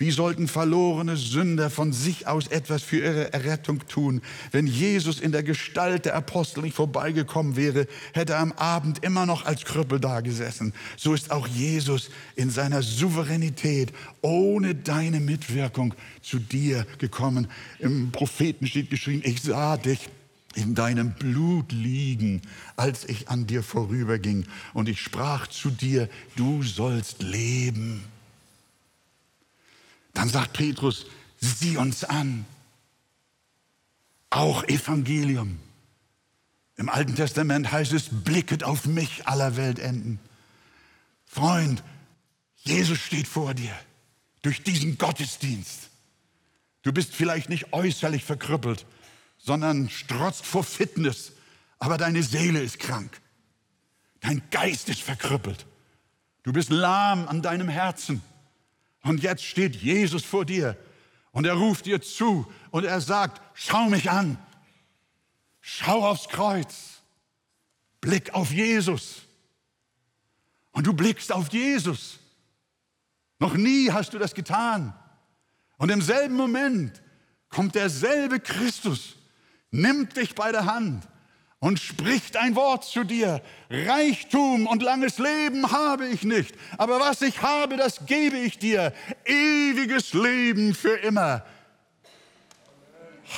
Wie 0.00 0.10
sollten 0.10 0.48
verlorene 0.48 1.18
Sünder 1.18 1.68
von 1.68 1.92
sich 1.92 2.26
aus 2.26 2.46
etwas 2.46 2.82
für 2.82 3.00
ihre 3.00 3.34
Errettung 3.34 3.86
tun? 3.86 4.22
Wenn 4.50 4.66
Jesus 4.66 5.20
in 5.20 5.30
der 5.30 5.42
Gestalt 5.42 6.06
der 6.06 6.14
Apostel 6.14 6.62
nicht 6.62 6.74
vorbeigekommen 6.74 7.54
wäre, 7.54 7.86
hätte 8.14 8.32
er 8.32 8.38
am 8.38 8.52
Abend 8.52 9.04
immer 9.04 9.26
noch 9.26 9.44
als 9.44 9.66
Krüppel 9.66 10.00
dagesessen. 10.00 10.72
So 10.96 11.12
ist 11.12 11.30
auch 11.30 11.46
Jesus 11.46 12.08
in 12.34 12.48
seiner 12.48 12.80
Souveränität 12.80 13.92
ohne 14.22 14.74
deine 14.74 15.20
Mitwirkung 15.20 15.94
zu 16.22 16.38
dir 16.38 16.86
gekommen. 16.96 17.48
Im 17.78 18.10
Propheten 18.10 18.66
steht 18.66 18.88
geschrieben, 18.88 19.20
ich 19.22 19.42
sah 19.42 19.76
dich 19.76 20.08
in 20.54 20.74
deinem 20.74 21.12
Blut 21.12 21.72
liegen, 21.72 22.42
als 22.76 23.04
ich 23.04 23.28
an 23.28 23.46
dir 23.46 23.62
vorüberging. 23.62 24.46
Und 24.74 24.88
ich 24.88 25.00
sprach 25.00 25.46
zu 25.46 25.70
dir, 25.70 26.08
du 26.36 26.62
sollst 26.62 27.22
leben. 27.22 28.04
Dann 30.12 30.28
sagt 30.28 30.54
Petrus, 30.54 31.06
sieh 31.38 31.76
uns 31.76 32.04
an. 32.04 32.44
Auch 34.30 34.64
Evangelium. 34.64 35.58
Im 36.76 36.88
Alten 36.88 37.14
Testament 37.14 37.70
heißt 37.70 37.92
es, 37.92 38.08
blicket 38.10 38.64
auf 38.64 38.86
mich 38.86 39.26
aller 39.26 39.56
Weltenden. 39.56 40.18
Freund, 41.26 41.82
Jesus 42.56 42.98
steht 42.98 43.28
vor 43.28 43.54
dir 43.54 43.74
durch 44.42 44.62
diesen 44.62 44.98
Gottesdienst. 44.98 45.90
Du 46.82 46.92
bist 46.92 47.14
vielleicht 47.14 47.50
nicht 47.50 47.72
äußerlich 47.72 48.24
verkrüppelt, 48.24 48.86
sondern 49.42 49.88
strotzt 49.88 50.44
vor 50.44 50.64
Fitness, 50.64 51.32
aber 51.78 51.96
deine 51.96 52.22
Seele 52.22 52.60
ist 52.60 52.78
krank. 52.78 53.20
Dein 54.20 54.42
Geist 54.50 54.88
ist 54.88 55.02
verkrüppelt. 55.02 55.66
Du 56.42 56.52
bist 56.52 56.70
lahm 56.70 57.26
an 57.26 57.42
deinem 57.42 57.68
Herzen. 57.68 58.22
Und 59.02 59.22
jetzt 59.22 59.44
steht 59.44 59.76
Jesus 59.76 60.24
vor 60.24 60.44
dir 60.44 60.76
und 61.32 61.46
er 61.46 61.54
ruft 61.54 61.86
dir 61.86 62.02
zu 62.02 62.50
und 62.70 62.84
er 62.84 63.00
sagt, 63.00 63.40
schau 63.54 63.88
mich 63.88 64.10
an, 64.10 64.36
schau 65.60 66.06
aufs 66.06 66.28
Kreuz, 66.28 67.00
blick 68.00 68.34
auf 68.34 68.52
Jesus. 68.52 69.22
Und 70.72 70.86
du 70.86 70.92
blickst 70.92 71.32
auf 71.32 71.50
Jesus. 71.50 72.18
Noch 73.38 73.54
nie 73.54 73.90
hast 73.90 74.12
du 74.12 74.18
das 74.18 74.34
getan. 74.34 74.94
Und 75.78 75.90
im 75.90 76.02
selben 76.02 76.36
Moment 76.36 77.02
kommt 77.48 77.74
derselbe 77.74 78.38
Christus, 78.38 79.16
nimmt 79.70 80.16
dich 80.16 80.34
bei 80.34 80.52
der 80.52 80.66
Hand 80.66 81.04
und 81.60 81.78
spricht 81.78 82.36
ein 82.36 82.54
Wort 82.56 82.84
zu 82.84 83.04
dir. 83.04 83.42
Reichtum 83.70 84.66
und 84.66 84.82
langes 84.82 85.18
Leben 85.18 85.70
habe 85.70 86.06
ich 86.08 86.24
nicht, 86.24 86.54
aber 86.78 87.00
was 87.00 87.22
ich 87.22 87.42
habe, 87.42 87.76
das 87.76 88.06
gebe 88.06 88.38
ich 88.38 88.58
dir. 88.58 88.92
Ewiges 89.24 90.14
Leben 90.14 90.74
für 90.74 90.96
immer. 90.96 91.44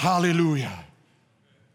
Halleluja. 0.02 0.84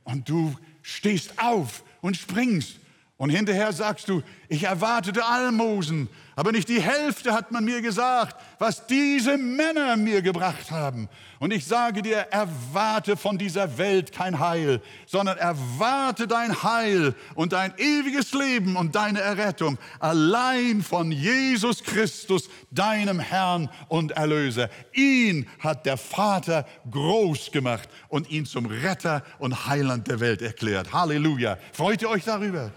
Und 0.03 0.27
du 0.29 0.55
stehst 0.81 1.37
auf 1.37 1.83
und 2.01 2.17
springst. 2.17 2.79
Und 3.17 3.31
hinterher 3.31 3.73
sagst 3.73 4.09
du, 4.09 4.21
ich 4.47 4.63
erwartete 4.63 5.25
Almosen, 5.25 6.07
aber 6.37 6.51
nicht 6.51 6.69
die 6.69 6.79
Hälfte 6.79 7.33
hat 7.33 7.51
man 7.51 7.65
mir 7.65 7.81
gesagt, 7.81 8.35
was 8.59 8.85
diese 8.85 9.39
Männer 9.39 9.97
mir 9.97 10.21
gebracht 10.21 10.69
haben. 10.69 11.09
Und 11.39 11.51
ich 11.51 11.65
sage 11.65 12.03
dir, 12.03 12.27
erwarte 12.29 13.17
von 13.17 13.39
dieser 13.39 13.79
Welt 13.79 14.11
kein 14.11 14.39
Heil, 14.39 14.79
sondern 15.07 15.39
erwarte 15.39 16.27
dein 16.27 16.61
Heil 16.61 17.15
und 17.33 17.53
dein 17.53 17.73
ewiges 17.79 18.33
Leben 18.33 18.75
und 18.75 18.93
deine 18.93 19.19
Errettung 19.19 19.79
allein 19.99 20.83
von 20.83 21.11
Jesus 21.11 21.83
Christus, 21.83 22.51
deinem 22.69 23.19
Herrn 23.19 23.67
und 23.87 24.11
Erlöser. 24.11 24.69
Ihn 24.93 25.49
hat 25.57 25.87
der 25.87 25.97
Vater 25.97 26.67
groß 26.91 27.51
gemacht 27.51 27.89
und 28.09 28.29
ihn 28.29 28.45
zum 28.45 28.67
Retter 28.67 29.23
und 29.39 29.65
Heiland 29.65 30.07
der 30.07 30.19
Welt 30.19 30.43
erklärt. 30.43 30.93
Halleluja. 30.93 31.57
Freut 31.73 32.03
ihr 32.03 32.09
euch 32.11 32.25
darüber? 32.25 32.71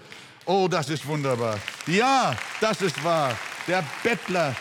Oh, 0.46 0.68
das 0.68 0.88
ist 0.88 1.06
wunderbar. 1.06 1.58
Ja, 1.86 2.34
das 2.60 2.80
ist 2.82 3.02
wahr. 3.04 3.36
Der 3.68 3.84
Bettler 4.02 4.54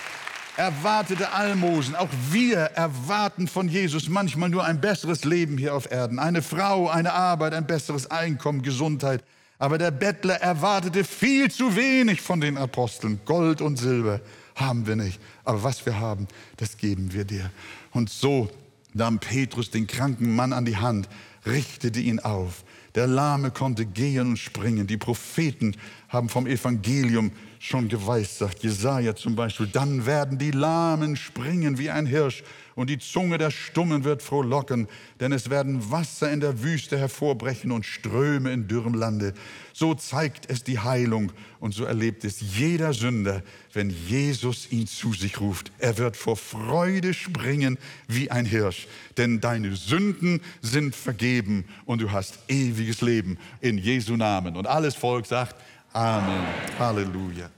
erwartete 0.58 1.32
Almosen. 1.32 1.96
Auch 1.96 2.10
wir 2.32 2.58
erwarten 2.58 3.48
von 3.48 3.70
Jesus 3.70 4.10
manchmal 4.10 4.50
nur 4.50 4.66
ein 4.66 4.82
besseres 4.82 5.24
Leben 5.24 5.58
hier 5.58 5.74
auf 5.74 5.90
Erden. 5.90 6.20
Eine 6.20 6.42
Frau, 6.42 6.90
eine 6.90 7.14
Arbeit, 7.14 7.54
ein 7.54 7.66
besseres 7.66 8.12
Einkommen, 8.12 8.62
Gesundheit. 8.62 9.24
Aber 9.58 9.78
der 9.78 9.92
Bettler 9.92 10.36
erwartete 10.36 11.04
viel 11.04 11.50
zu 11.50 11.76
wenig 11.76 12.22
von 12.22 12.42
den 12.42 12.58
Aposteln. 12.58 13.22
Gold 13.26 13.62
und 13.62 13.78
Silber 13.78 14.20
haben 14.56 14.86
wir 14.86 14.98
nicht. 14.98 15.20
Aber 15.46 15.64
was 15.64 15.86
wir 15.86 15.98
haben, 16.00 16.28
das 16.58 16.78
geben 16.78 17.14
wir 17.14 17.24
dir. 17.24 17.50
Und 17.92 18.10
so 18.10 18.50
nahm 18.94 19.20
Petrus 19.20 19.72
den 19.72 19.88
kranken 19.88 20.36
Mann 20.36 20.52
an 20.52 20.66
die 20.66 20.78
Hand, 20.78 21.08
richtete 21.46 22.02
ihn 22.02 22.20
auf. 22.20 22.64
Der 23.00 23.08
Lahme 23.08 23.50
konnte 23.50 23.86
gehen 23.86 24.32
und 24.32 24.38
springen. 24.38 24.86
Die 24.86 24.98
Propheten 24.98 25.78
haben 26.10 26.28
vom 26.28 26.46
Evangelium 26.46 27.32
schon 27.60 27.90
geweissagt. 27.90 28.64
Jesaja 28.64 29.16
zum 29.16 29.36
Beispiel. 29.36 29.68
Dann 29.68 30.06
werden 30.06 30.38
die 30.38 30.52
Lahmen 30.52 31.16
springen 31.16 31.78
wie 31.78 31.90
ein 31.90 32.06
Hirsch 32.06 32.44
und 32.80 32.90
die 32.90 32.98
Zunge 32.98 33.38
der 33.38 33.52
Stummen 33.52 34.06
wird 34.06 34.24
frohlocken, 34.24 34.88
denn 35.20 35.34
es 35.34 35.50
werden 35.50 35.92
Wasser 35.92 36.32
in 36.32 36.40
der 36.40 36.64
Wüste 36.64 36.98
hervorbrechen 36.98 37.74
und 37.74 37.86
Ströme 37.86 38.54
in 38.54 38.70
dürrem 38.70 38.94
Lande. 38.94 39.34
So 39.74 39.94
zeigt 39.96 40.50
es 40.50 40.64
die 40.64 40.80
Heilung 40.80 41.34
und 41.60 41.74
so 41.74 41.84
erlebt 41.84 42.24
es 42.24 42.40
jeder 42.40 42.94
Sünder, 42.94 43.44
wenn 43.74 43.90
Jesus 43.90 44.72
ihn 44.72 44.88
zu 44.88 45.12
sich 45.12 45.42
ruft. 45.42 45.74
Er 45.78 45.98
wird 45.98 46.16
vor 46.16 46.38
Freude 46.38 47.14
springen 47.14 47.78
wie 48.08 48.32
ein 48.32 48.46
Hirsch, 48.46 48.88
denn 49.18 49.42
deine 49.42 49.76
Sünden 49.76 50.40
sind 50.62 50.96
vergeben 50.96 51.66
und 51.86 52.02
du 52.02 52.12
hast 52.12 52.40
ewiges 52.48 53.02
Leben 53.02 53.38
in 53.60 53.78
Jesu 53.78 54.16
Namen. 54.16 54.56
Und 54.56 54.68
alles 54.68 54.96
Volk 54.96 55.26
sagt, 55.26 55.56
Amen. 55.94 56.46
Halleluja. 56.78 57.50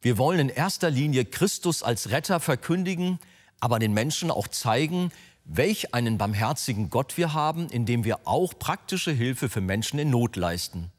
Wir 0.00 0.18
wollen 0.18 0.38
in 0.38 0.48
erster 0.48 0.88
Linie 0.88 1.24
Christus 1.24 1.82
als 1.82 2.10
Retter 2.10 2.38
verkündigen, 2.38 3.18
aber 3.58 3.80
den 3.80 3.92
Menschen 3.92 4.30
auch 4.30 4.46
zeigen, 4.46 5.10
welch 5.44 5.94
einen 5.94 6.18
barmherzigen 6.18 6.90
Gott 6.90 7.16
wir 7.16 7.32
haben, 7.34 7.68
indem 7.70 8.04
wir 8.04 8.20
auch 8.28 8.56
praktische 8.56 9.10
Hilfe 9.10 9.48
für 9.48 9.60
Menschen 9.60 9.98
in 9.98 10.10
Not 10.10 10.36
leisten. 10.36 10.92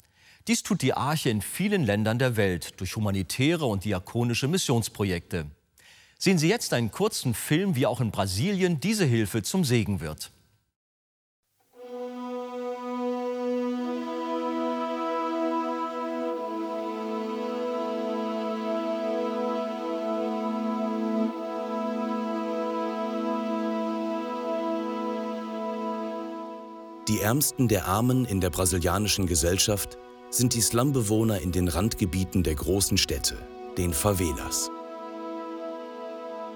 Dies 0.48 0.64
tut 0.64 0.82
die 0.82 0.94
Arche 0.94 1.30
in 1.30 1.42
vielen 1.42 1.86
Ländern 1.86 2.20
der 2.20 2.36
Welt 2.36 2.80
durch 2.82 2.98
humanitäre 2.98 3.66
und 3.66 3.86
diakonische 3.86 4.50
Missionsprojekte. 4.50 5.46
Sehen 6.20 6.38
Sie 6.38 6.50
jetzt 6.50 6.74
einen 6.74 6.92
kurzen 6.92 7.34
Film, 7.34 7.76
wie 7.76 7.86
auch 7.86 8.02
in 8.02 8.12
Brasilien 8.12 8.82
diese 8.82 9.06
Hilfe 9.06 9.44
zum 9.44 9.64
Segen 9.64 10.02
wird. 10.02 10.32
Die 27.08 27.22
Ärmsten 27.22 27.70
der 27.70 27.88
Armen 27.88 28.26
in 28.26 28.42
der 28.42 28.50
brasilianischen 28.50 29.28
Gesellschaft 29.28 29.98
sind 30.30 30.54
die 30.54 30.60
Slumbewohner 30.60 31.40
in 31.40 31.54
den 31.54 31.70
Randgebieten 31.70 32.44
der 32.44 32.56
großen 32.56 32.98
Städte, 32.98 33.38
den 33.78 33.94
Favelas. 33.94 34.70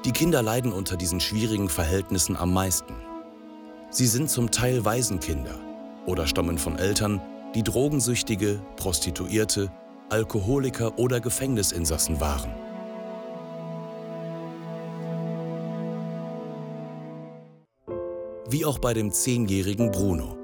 Die 0.04 0.12
Kinder 0.12 0.42
leiden 0.42 0.74
unter 0.74 0.98
diesen 0.98 1.22
schwierigen 1.22 1.70
Verhältnissen 1.70 2.36
am 2.36 2.54
meisten. 2.54 2.94
Sie 3.92 4.08
sind 4.08 4.30
zum 4.30 4.52
Teil 4.52 4.84
Waisenkinder 4.84 5.58
oder 6.06 6.28
stammen 6.28 6.58
von 6.58 6.78
Eltern, 6.78 7.22
die 7.56 7.64
Drogensüchtige, 7.64 8.62
Prostituierte, 8.76 9.72
Alkoholiker 10.10 11.00
oder 11.00 11.22
Gefängnisinsassen 11.22 12.20
waren. 12.20 12.54
Wie 18.50 18.66
auch 18.66 18.80
bei 18.80 18.94
dem 18.94 19.14
zehnjährigen 19.14 19.92
Bruno. 19.92 20.41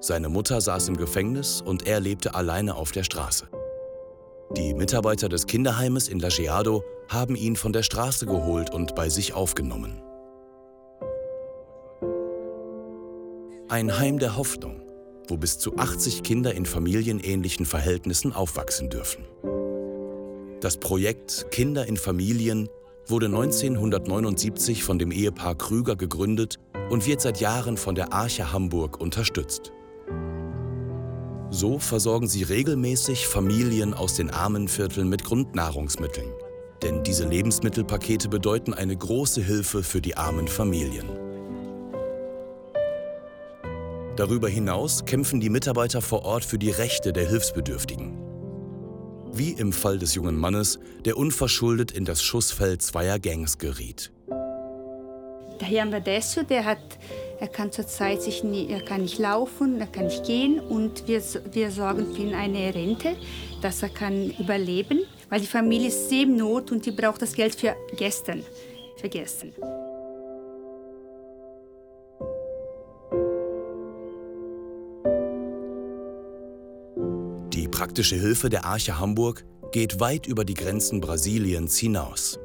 Seine 0.00 0.28
Mutter 0.28 0.60
saß 0.60 0.88
im 0.88 0.96
Gefängnis 0.96 1.62
und 1.62 1.86
er 1.86 2.00
lebte 2.00 2.34
alleine 2.34 2.76
auf 2.76 2.92
der 2.92 3.02
Straße. 3.02 3.48
Die 4.56 4.74
Mitarbeiter 4.74 5.28
des 5.28 5.46
Kinderheimes 5.46 6.08
in 6.08 6.20
Lajeado 6.20 6.84
haben 7.08 7.34
ihn 7.34 7.56
von 7.56 7.72
der 7.72 7.82
Straße 7.82 8.26
geholt 8.26 8.72
und 8.72 8.94
bei 8.94 9.08
sich 9.08 9.34
aufgenommen. 9.34 10.02
Ein 13.68 13.98
Heim 13.98 14.18
der 14.18 14.36
Hoffnung, 14.36 14.82
wo 15.28 15.36
bis 15.36 15.58
zu 15.58 15.76
80 15.76 16.22
Kinder 16.22 16.54
in 16.54 16.66
familienähnlichen 16.66 17.66
Verhältnissen 17.66 18.32
aufwachsen 18.32 18.90
dürfen. 18.90 19.24
Das 20.60 20.76
Projekt 20.76 21.50
Kinder 21.50 21.86
in 21.86 21.96
Familien 21.96 22.68
wurde 23.08 23.26
1979 23.26 24.84
von 24.84 24.98
dem 24.98 25.10
Ehepaar 25.10 25.56
Krüger 25.56 25.96
gegründet 25.96 26.58
und 26.90 27.06
wird 27.06 27.20
seit 27.20 27.40
Jahren 27.40 27.76
von 27.76 27.94
der 27.94 28.12
Arche 28.12 28.52
Hamburg 28.52 29.00
unterstützt. 29.00 29.72
So 31.58 31.78
versorgen 31.78 32.28
sie 32.28 32.42
regelmäßig 32.42 33.26
Familien 33.26 33.94
aus 33.94 34.12
den 34.12 34.28
armen 34.28 34.68
Vierteln 34.68 35.08
mit 35.08 35.24
Grundnahrungsmitteln. 35.24 36.30
Denn 36.82 37.02
diese 37.02 37.26
Lebensmittelpakete 37.26 38.28
bedeuten 38.28 38.74
eine 38.74 38.94
große 38.94 39.40
Hilfe 39.40 39.82
für 39.82 40.02
die 40.02 40.18
armen 40.18 40.48
Familien. 40.48 41.08
Darüber 44.16 44.50
hinaus 44.50 45.06
kämpfen 45.06 45.40
die 45.40 45.48
Mitarbeiter 45.48 46.02
vor 46.02 46.26
Ort 46.26 46.44
für 46.44 46.58
die 46.58 46.72
Rechte 46.72 47.14
der 47.14 47.26
Hilfsbedürftigen. 47.26 48.18
Wie 49.32 49.52
im 49.52 49.72
Fall 49.72 49.98
des 49.98 50.14
jungen 50.14 50.36
Mannes, 50.36 50.78
der 51.06 51.16
unverschuldet 51.16 51.90
in 51.90 52.04
das 52.04 52.22
Schussfeld 52.22 52.82
zweier 52.82 53.18
Gangs 53.18 53.56
geriet. 53.56 54.12
Der 54.28 55.68
Herr 55.68 55.86
Badesso, 55.86 56.42
der 56.42 56.66
hat 56.66 56.98
er 57.38 57.48
kann 57.48 57.72
zurzeit 57.72 58.22
sich 58.22 58.42
nie, 58.42 58.68
er 58.68 58.80
kann 58.80 59.02
nicht 59.02 59.18
laufen, 59.18 59.80
er 59.80 59.86
kann 59.86 60.06
nicht 60.06 60.24
gehen 60.24 60.58
und 60.60 61.06
wir, 61.06 61.22
wir 61.52 61.70
sorgen 61.70 62.14
für 62.14 62.22
ihn 62.22 62.34
eine 62.34 62.74
Rente, 62.74 63.16
dass 63.60 63.82
er 63.82 63.90
kann 63.90 64.30
überleben, 64.38 65.00
weil 65.28 65.40
die 65.40 65.46
Familie 65.46 65.88
ist 65.88 66.08
sehr 66.08 66.22
in 66.22 66.36
Not 66.36 66.72
und 66.72 66.86
die 66.86 66.92
braucht 66.92 67.22
das 67.22 67.34
Geld 67.34 67.54
für 67.54 67.74
gestern, 67.96 68.42
für 68.96 69.08
gestern. 69.08 69.52
Die 77.52 77.68
praktische 77.68 78.16
Hilfe 78.16 78.48
der 78.48 78.64
Arche 78.64 78.98
Hamburg 78.98 79.44
geht 79.72 80.00
weit 80.00 80.26
über 80.26 80.44
die 80.44 80.54
Grenzen 80.54 81.00
Brasiliens 81.00 81.76
hinaus. 81.76 82.38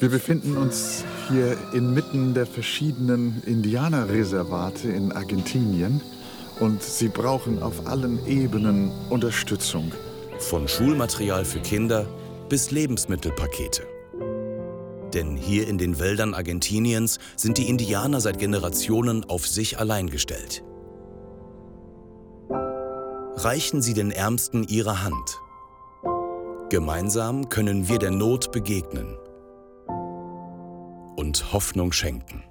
Wir 0.00 0.10
befinden 0.10 0.56
uns 0.56 1.02
hier 1.28 1.56
inmitten 1.72 2.32
der 2.32 2.46
verschiedenen 2.46 3.42
Indianerreservate 3.44 4.88
in 4.88 5.10
Argentinien 5.10 6.00
und 6.60 6.84
sie 6.84 7.08
brauchen 7.08 7.60
auf 7.60 7.84
allen 7.88 8.24
Ebenen 8.28 8.92
Unterstützung. 9.10 9.90
Von 10.38 10.68
Schulmaterial 10.68 11.44
für 11.44 11.58
Kinder 11.58 12.06
bis 12.48 12.70
Lebensmittelpakete. 12.70 13.82
Denn 15.14 15.36
hier 15.36 15.66
in 15.66 15.78
den 15.78 15.98
Wäldern 15.98 16.32
Argentiniens 16.32 17.18
sind 17.34 17.58
die 17.58 17.68
Indianer 17.68 18.20
seit 18.20 18.38
Generationen 18.38 19.24
auf 19.24 19.48
sich 19.48 19.80
allein 19.80 20.10
gestellt. 20.10 20.62
Reichen 23.34 23.82
Sie 23.82 23.94
den 23.94 24.12
Ärmsten 24.12 24.62
Ihre 24.62 25.02
Hand. 25.02 25.40
Gemeinsam 26.70 27.48
können 27.48 27.88
wir 27.88 27.98
der 27.98 28.12
Not 28.12 28.52
begegnen 28.52 29.16
und 31.38 31.52
Hoffnung 31.52 31.92
schenken. 31.92 32.42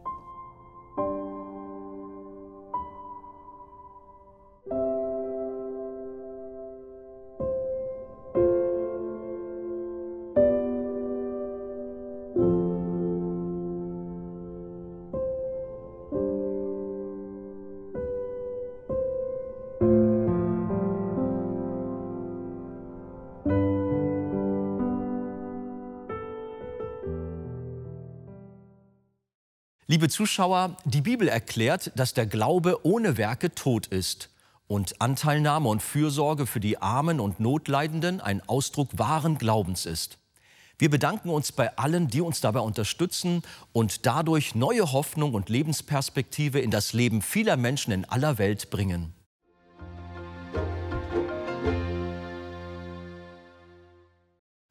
Liebe 29.98 30.10
Zuschauer, 30.10 30.78
die 30.86 31.02
Bibel 31.02 31.28
erklärt, 31.28 31.92
dass 31.96 32.14
der 32.14 32.28
Glaube 32.28 32.86
ohne 32.86 33.18
Werke 33.18 33.56
tot 33.56 33.88
ist 33.88 34.30
und 34.68 35.02
Anteilnahme 35.02 35.70
und 35.70 35.82
Fürsorge 35.82 36.46
für 36.46 36.60
die 36.60 36.80
Armen 36.80 37.20
und 37.20 37.40
Notleidenden 37.40 38.22
ein 38.22 38.48
Ausdruck 38.48 39.00
wahren 39.00 39.40
Glaubens 39.40 39.88
ist. 39.88 40.20
Wir 40.78 40.92
bedanken 40.92 41.30
uns 41.30 41.52
bei 41.52 41.76
allen, 41.80 42.10
die 42.10 42.22
uns 42.22 42.42
dabei 42.42 42.60
unterstützen 42.60 43.42
und 43.74 44.06
dadurch 44.06 44.54
neue 44.54 44.92
Hoffnung 44.92 45.34
und 45.34 45.50
Lebensperspektive 45.50 46.60
in 46.60 46.70
das 46.70 46.94
Leben 46.94 47.24
vieler 47.24 47.58
Menschen 47.58 47.92
in 47.92 48.06
aller 48.06 48.38
Welt 48.38 48.70
bringen. 48.70 49.16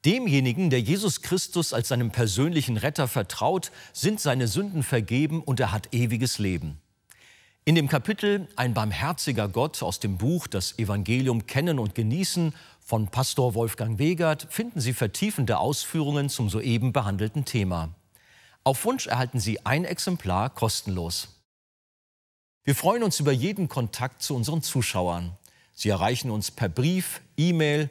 Demjenigen, 0.06 0.70
der 0.70 0.80
Jesus 0.80 1.20
Christus 1.20 1.72
als 1.72 1.88
seinem 1.88 2.12
persönlichen 2.12 2.76
Retter 2.76 3.08
vertraut, 3.08 3.72
sind 3.92 4.20
seine 4.20 4.46
Sünden 4.46 4.84
vergeben 4.84 5.42
und 5.42 5.58
er 5.58 5.72
hat 5.72 5.92
ewiges 5.92 6.38
Leben. 6.38 6.80
In 7.64 7.74
dem 7.74 7.88
Kapitel 7.88 8.46
Ein 8.54 8.72
barmherziger 8.72 9.48
Gott 9.48 9.82
aus 9.82 9.98
dem 9.98 10.16
Buch 10.16 10.46
Das 10.46 10.78
Evangelium 10.78 11.48
kennen 11.48 11.80
und 11.80 11.96
genießen 11.96 12.54
von 12.78 13.08
Pastor 13.08 13.54
Wolfgang 13.54 13.98
Wegert 13.98 14.46
finden 14.48 14.80
Sie 14.80 14.92
vertiefende 14.92 15.58
Ausführungen 15.58 16.28
zum 16.28 16.48
soeben 16.50 16.92
behandelten 16.92 17.44
Thema. 17.44 17.92
Auf 18.62 18.84
Wunsch 18.84 19.08
erhalten 19.08 19.40
Sie 19.40 19.66
ein 19.66 19.84
Exemplar 19.84 20.50
kostenlos. 20.50 21.42
Wir 22.62 22.76
freuen 22.76 23.02
uns 23.02 23.18
über 23.18 23.32
jeden 23.32 23.68
Kontakt 23.68 24.22
zu 24.22 24.36
unseren 24.36 24.62
Zuschauern. 24.62 25.32
Sie 25.72 25.88
erreichen 25.88 26.30
uns 26.30 26.52
per 26.52 26.68
Brief, 26.68 27.20
E-Mail 27.36 27.90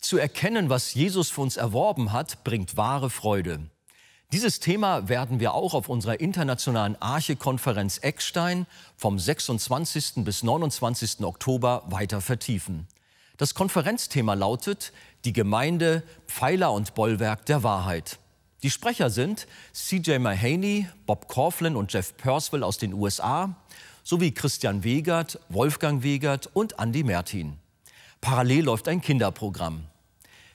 Zu 0.00 0.16
erkennen, 0.16 0.70
was 0.70 0.94
Jesus 0.94 1.28
für 1.30 1.42
uns 1.42 1.58
erworben 1.58 2.12
hat, 2.12 2.42
bringt 2.42 2.78
wahre 2.78 3.10
Freude. 3.10 3.60
Dieses 4.32 4.58
Thema 4.58 5.08
werden 5.08 5.40
wir 5.40 5.52
auch 5.52 5.74
auf 5.74 5.90
unserer 5.90 6.20
internationalen 6.20 7.00
Arche-Konferenz 7.02 7.98
Eckstein 7.98 8.66
vom 8.96 9.18
26. 9.18 10.24
bis 10.24 10.42
29. 10.42 11.20
Oktober 11.22 11.82
weiter 11.88 12.22
vertiefen. 12.22 12.86
Das 13.36 13.54
Konferenzthema 13.54 14.34
lautet 14.34 14.92
Die 15.26 15.34
Gemeinde 15.34 16.02
Pfeiler 16.26 16.72
und 16.72 16.94
Bollwerk 16.94 17.44
der 17.46 17.62
Wahrheit. 17.62 18.18
Die 18.62 18.70
Sprecher 18.70 19.10
sind 19.10 19.46
CJ 19.74 20.18
Mahaney, 20.18 20.88
Bob 21.06 21.28
Coughlin 21.28 21.76
und 21.76 21.92
Jeff 21.92 22.16
Purswell 22.16 22.62
aus 22.62 22.78
den 22.78 22.94
USA 22.94 23.54
sowie 24.02 24.32
Christian 24.32 24.82
Wegert, 24.82 25.38
Wolfgang 25.50 26.02
Wegert 26.02 26.48
und 26.54 26.78
Andy 26.78 27.04
Mertin. 27.04 27.58
Parallel 28.20 28.64
läuft 28.64 28.88
ein 28.88 29.00
Kinderprogramm. 29.00 29.89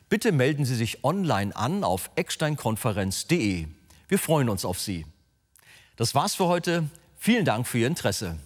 Bitte 0.08 0.32
melden 0.32 0.66
Sie 0.66 0.76
sich 0.76 1.04
online 1.04 1.56
an 1.56 1.84
auf 1.84 2.12
ecksteinkonferenz.de. 2.16 3.68
Wir 4.08 4.20
freuen 4.20 4.50
uns 4.50 4.64
auf 4.64 4.80
Sie. 4.80 5.06
Das 5.96 6.14
war's 6.14 6.36
für 6.36 6.46
heute. 6.46 6.90
Vielen 7.18 7.46
Dank 7.46 7.68
für 7.68 7.80
Ihr 7.80 7.88
Interesse. 7.88 8.38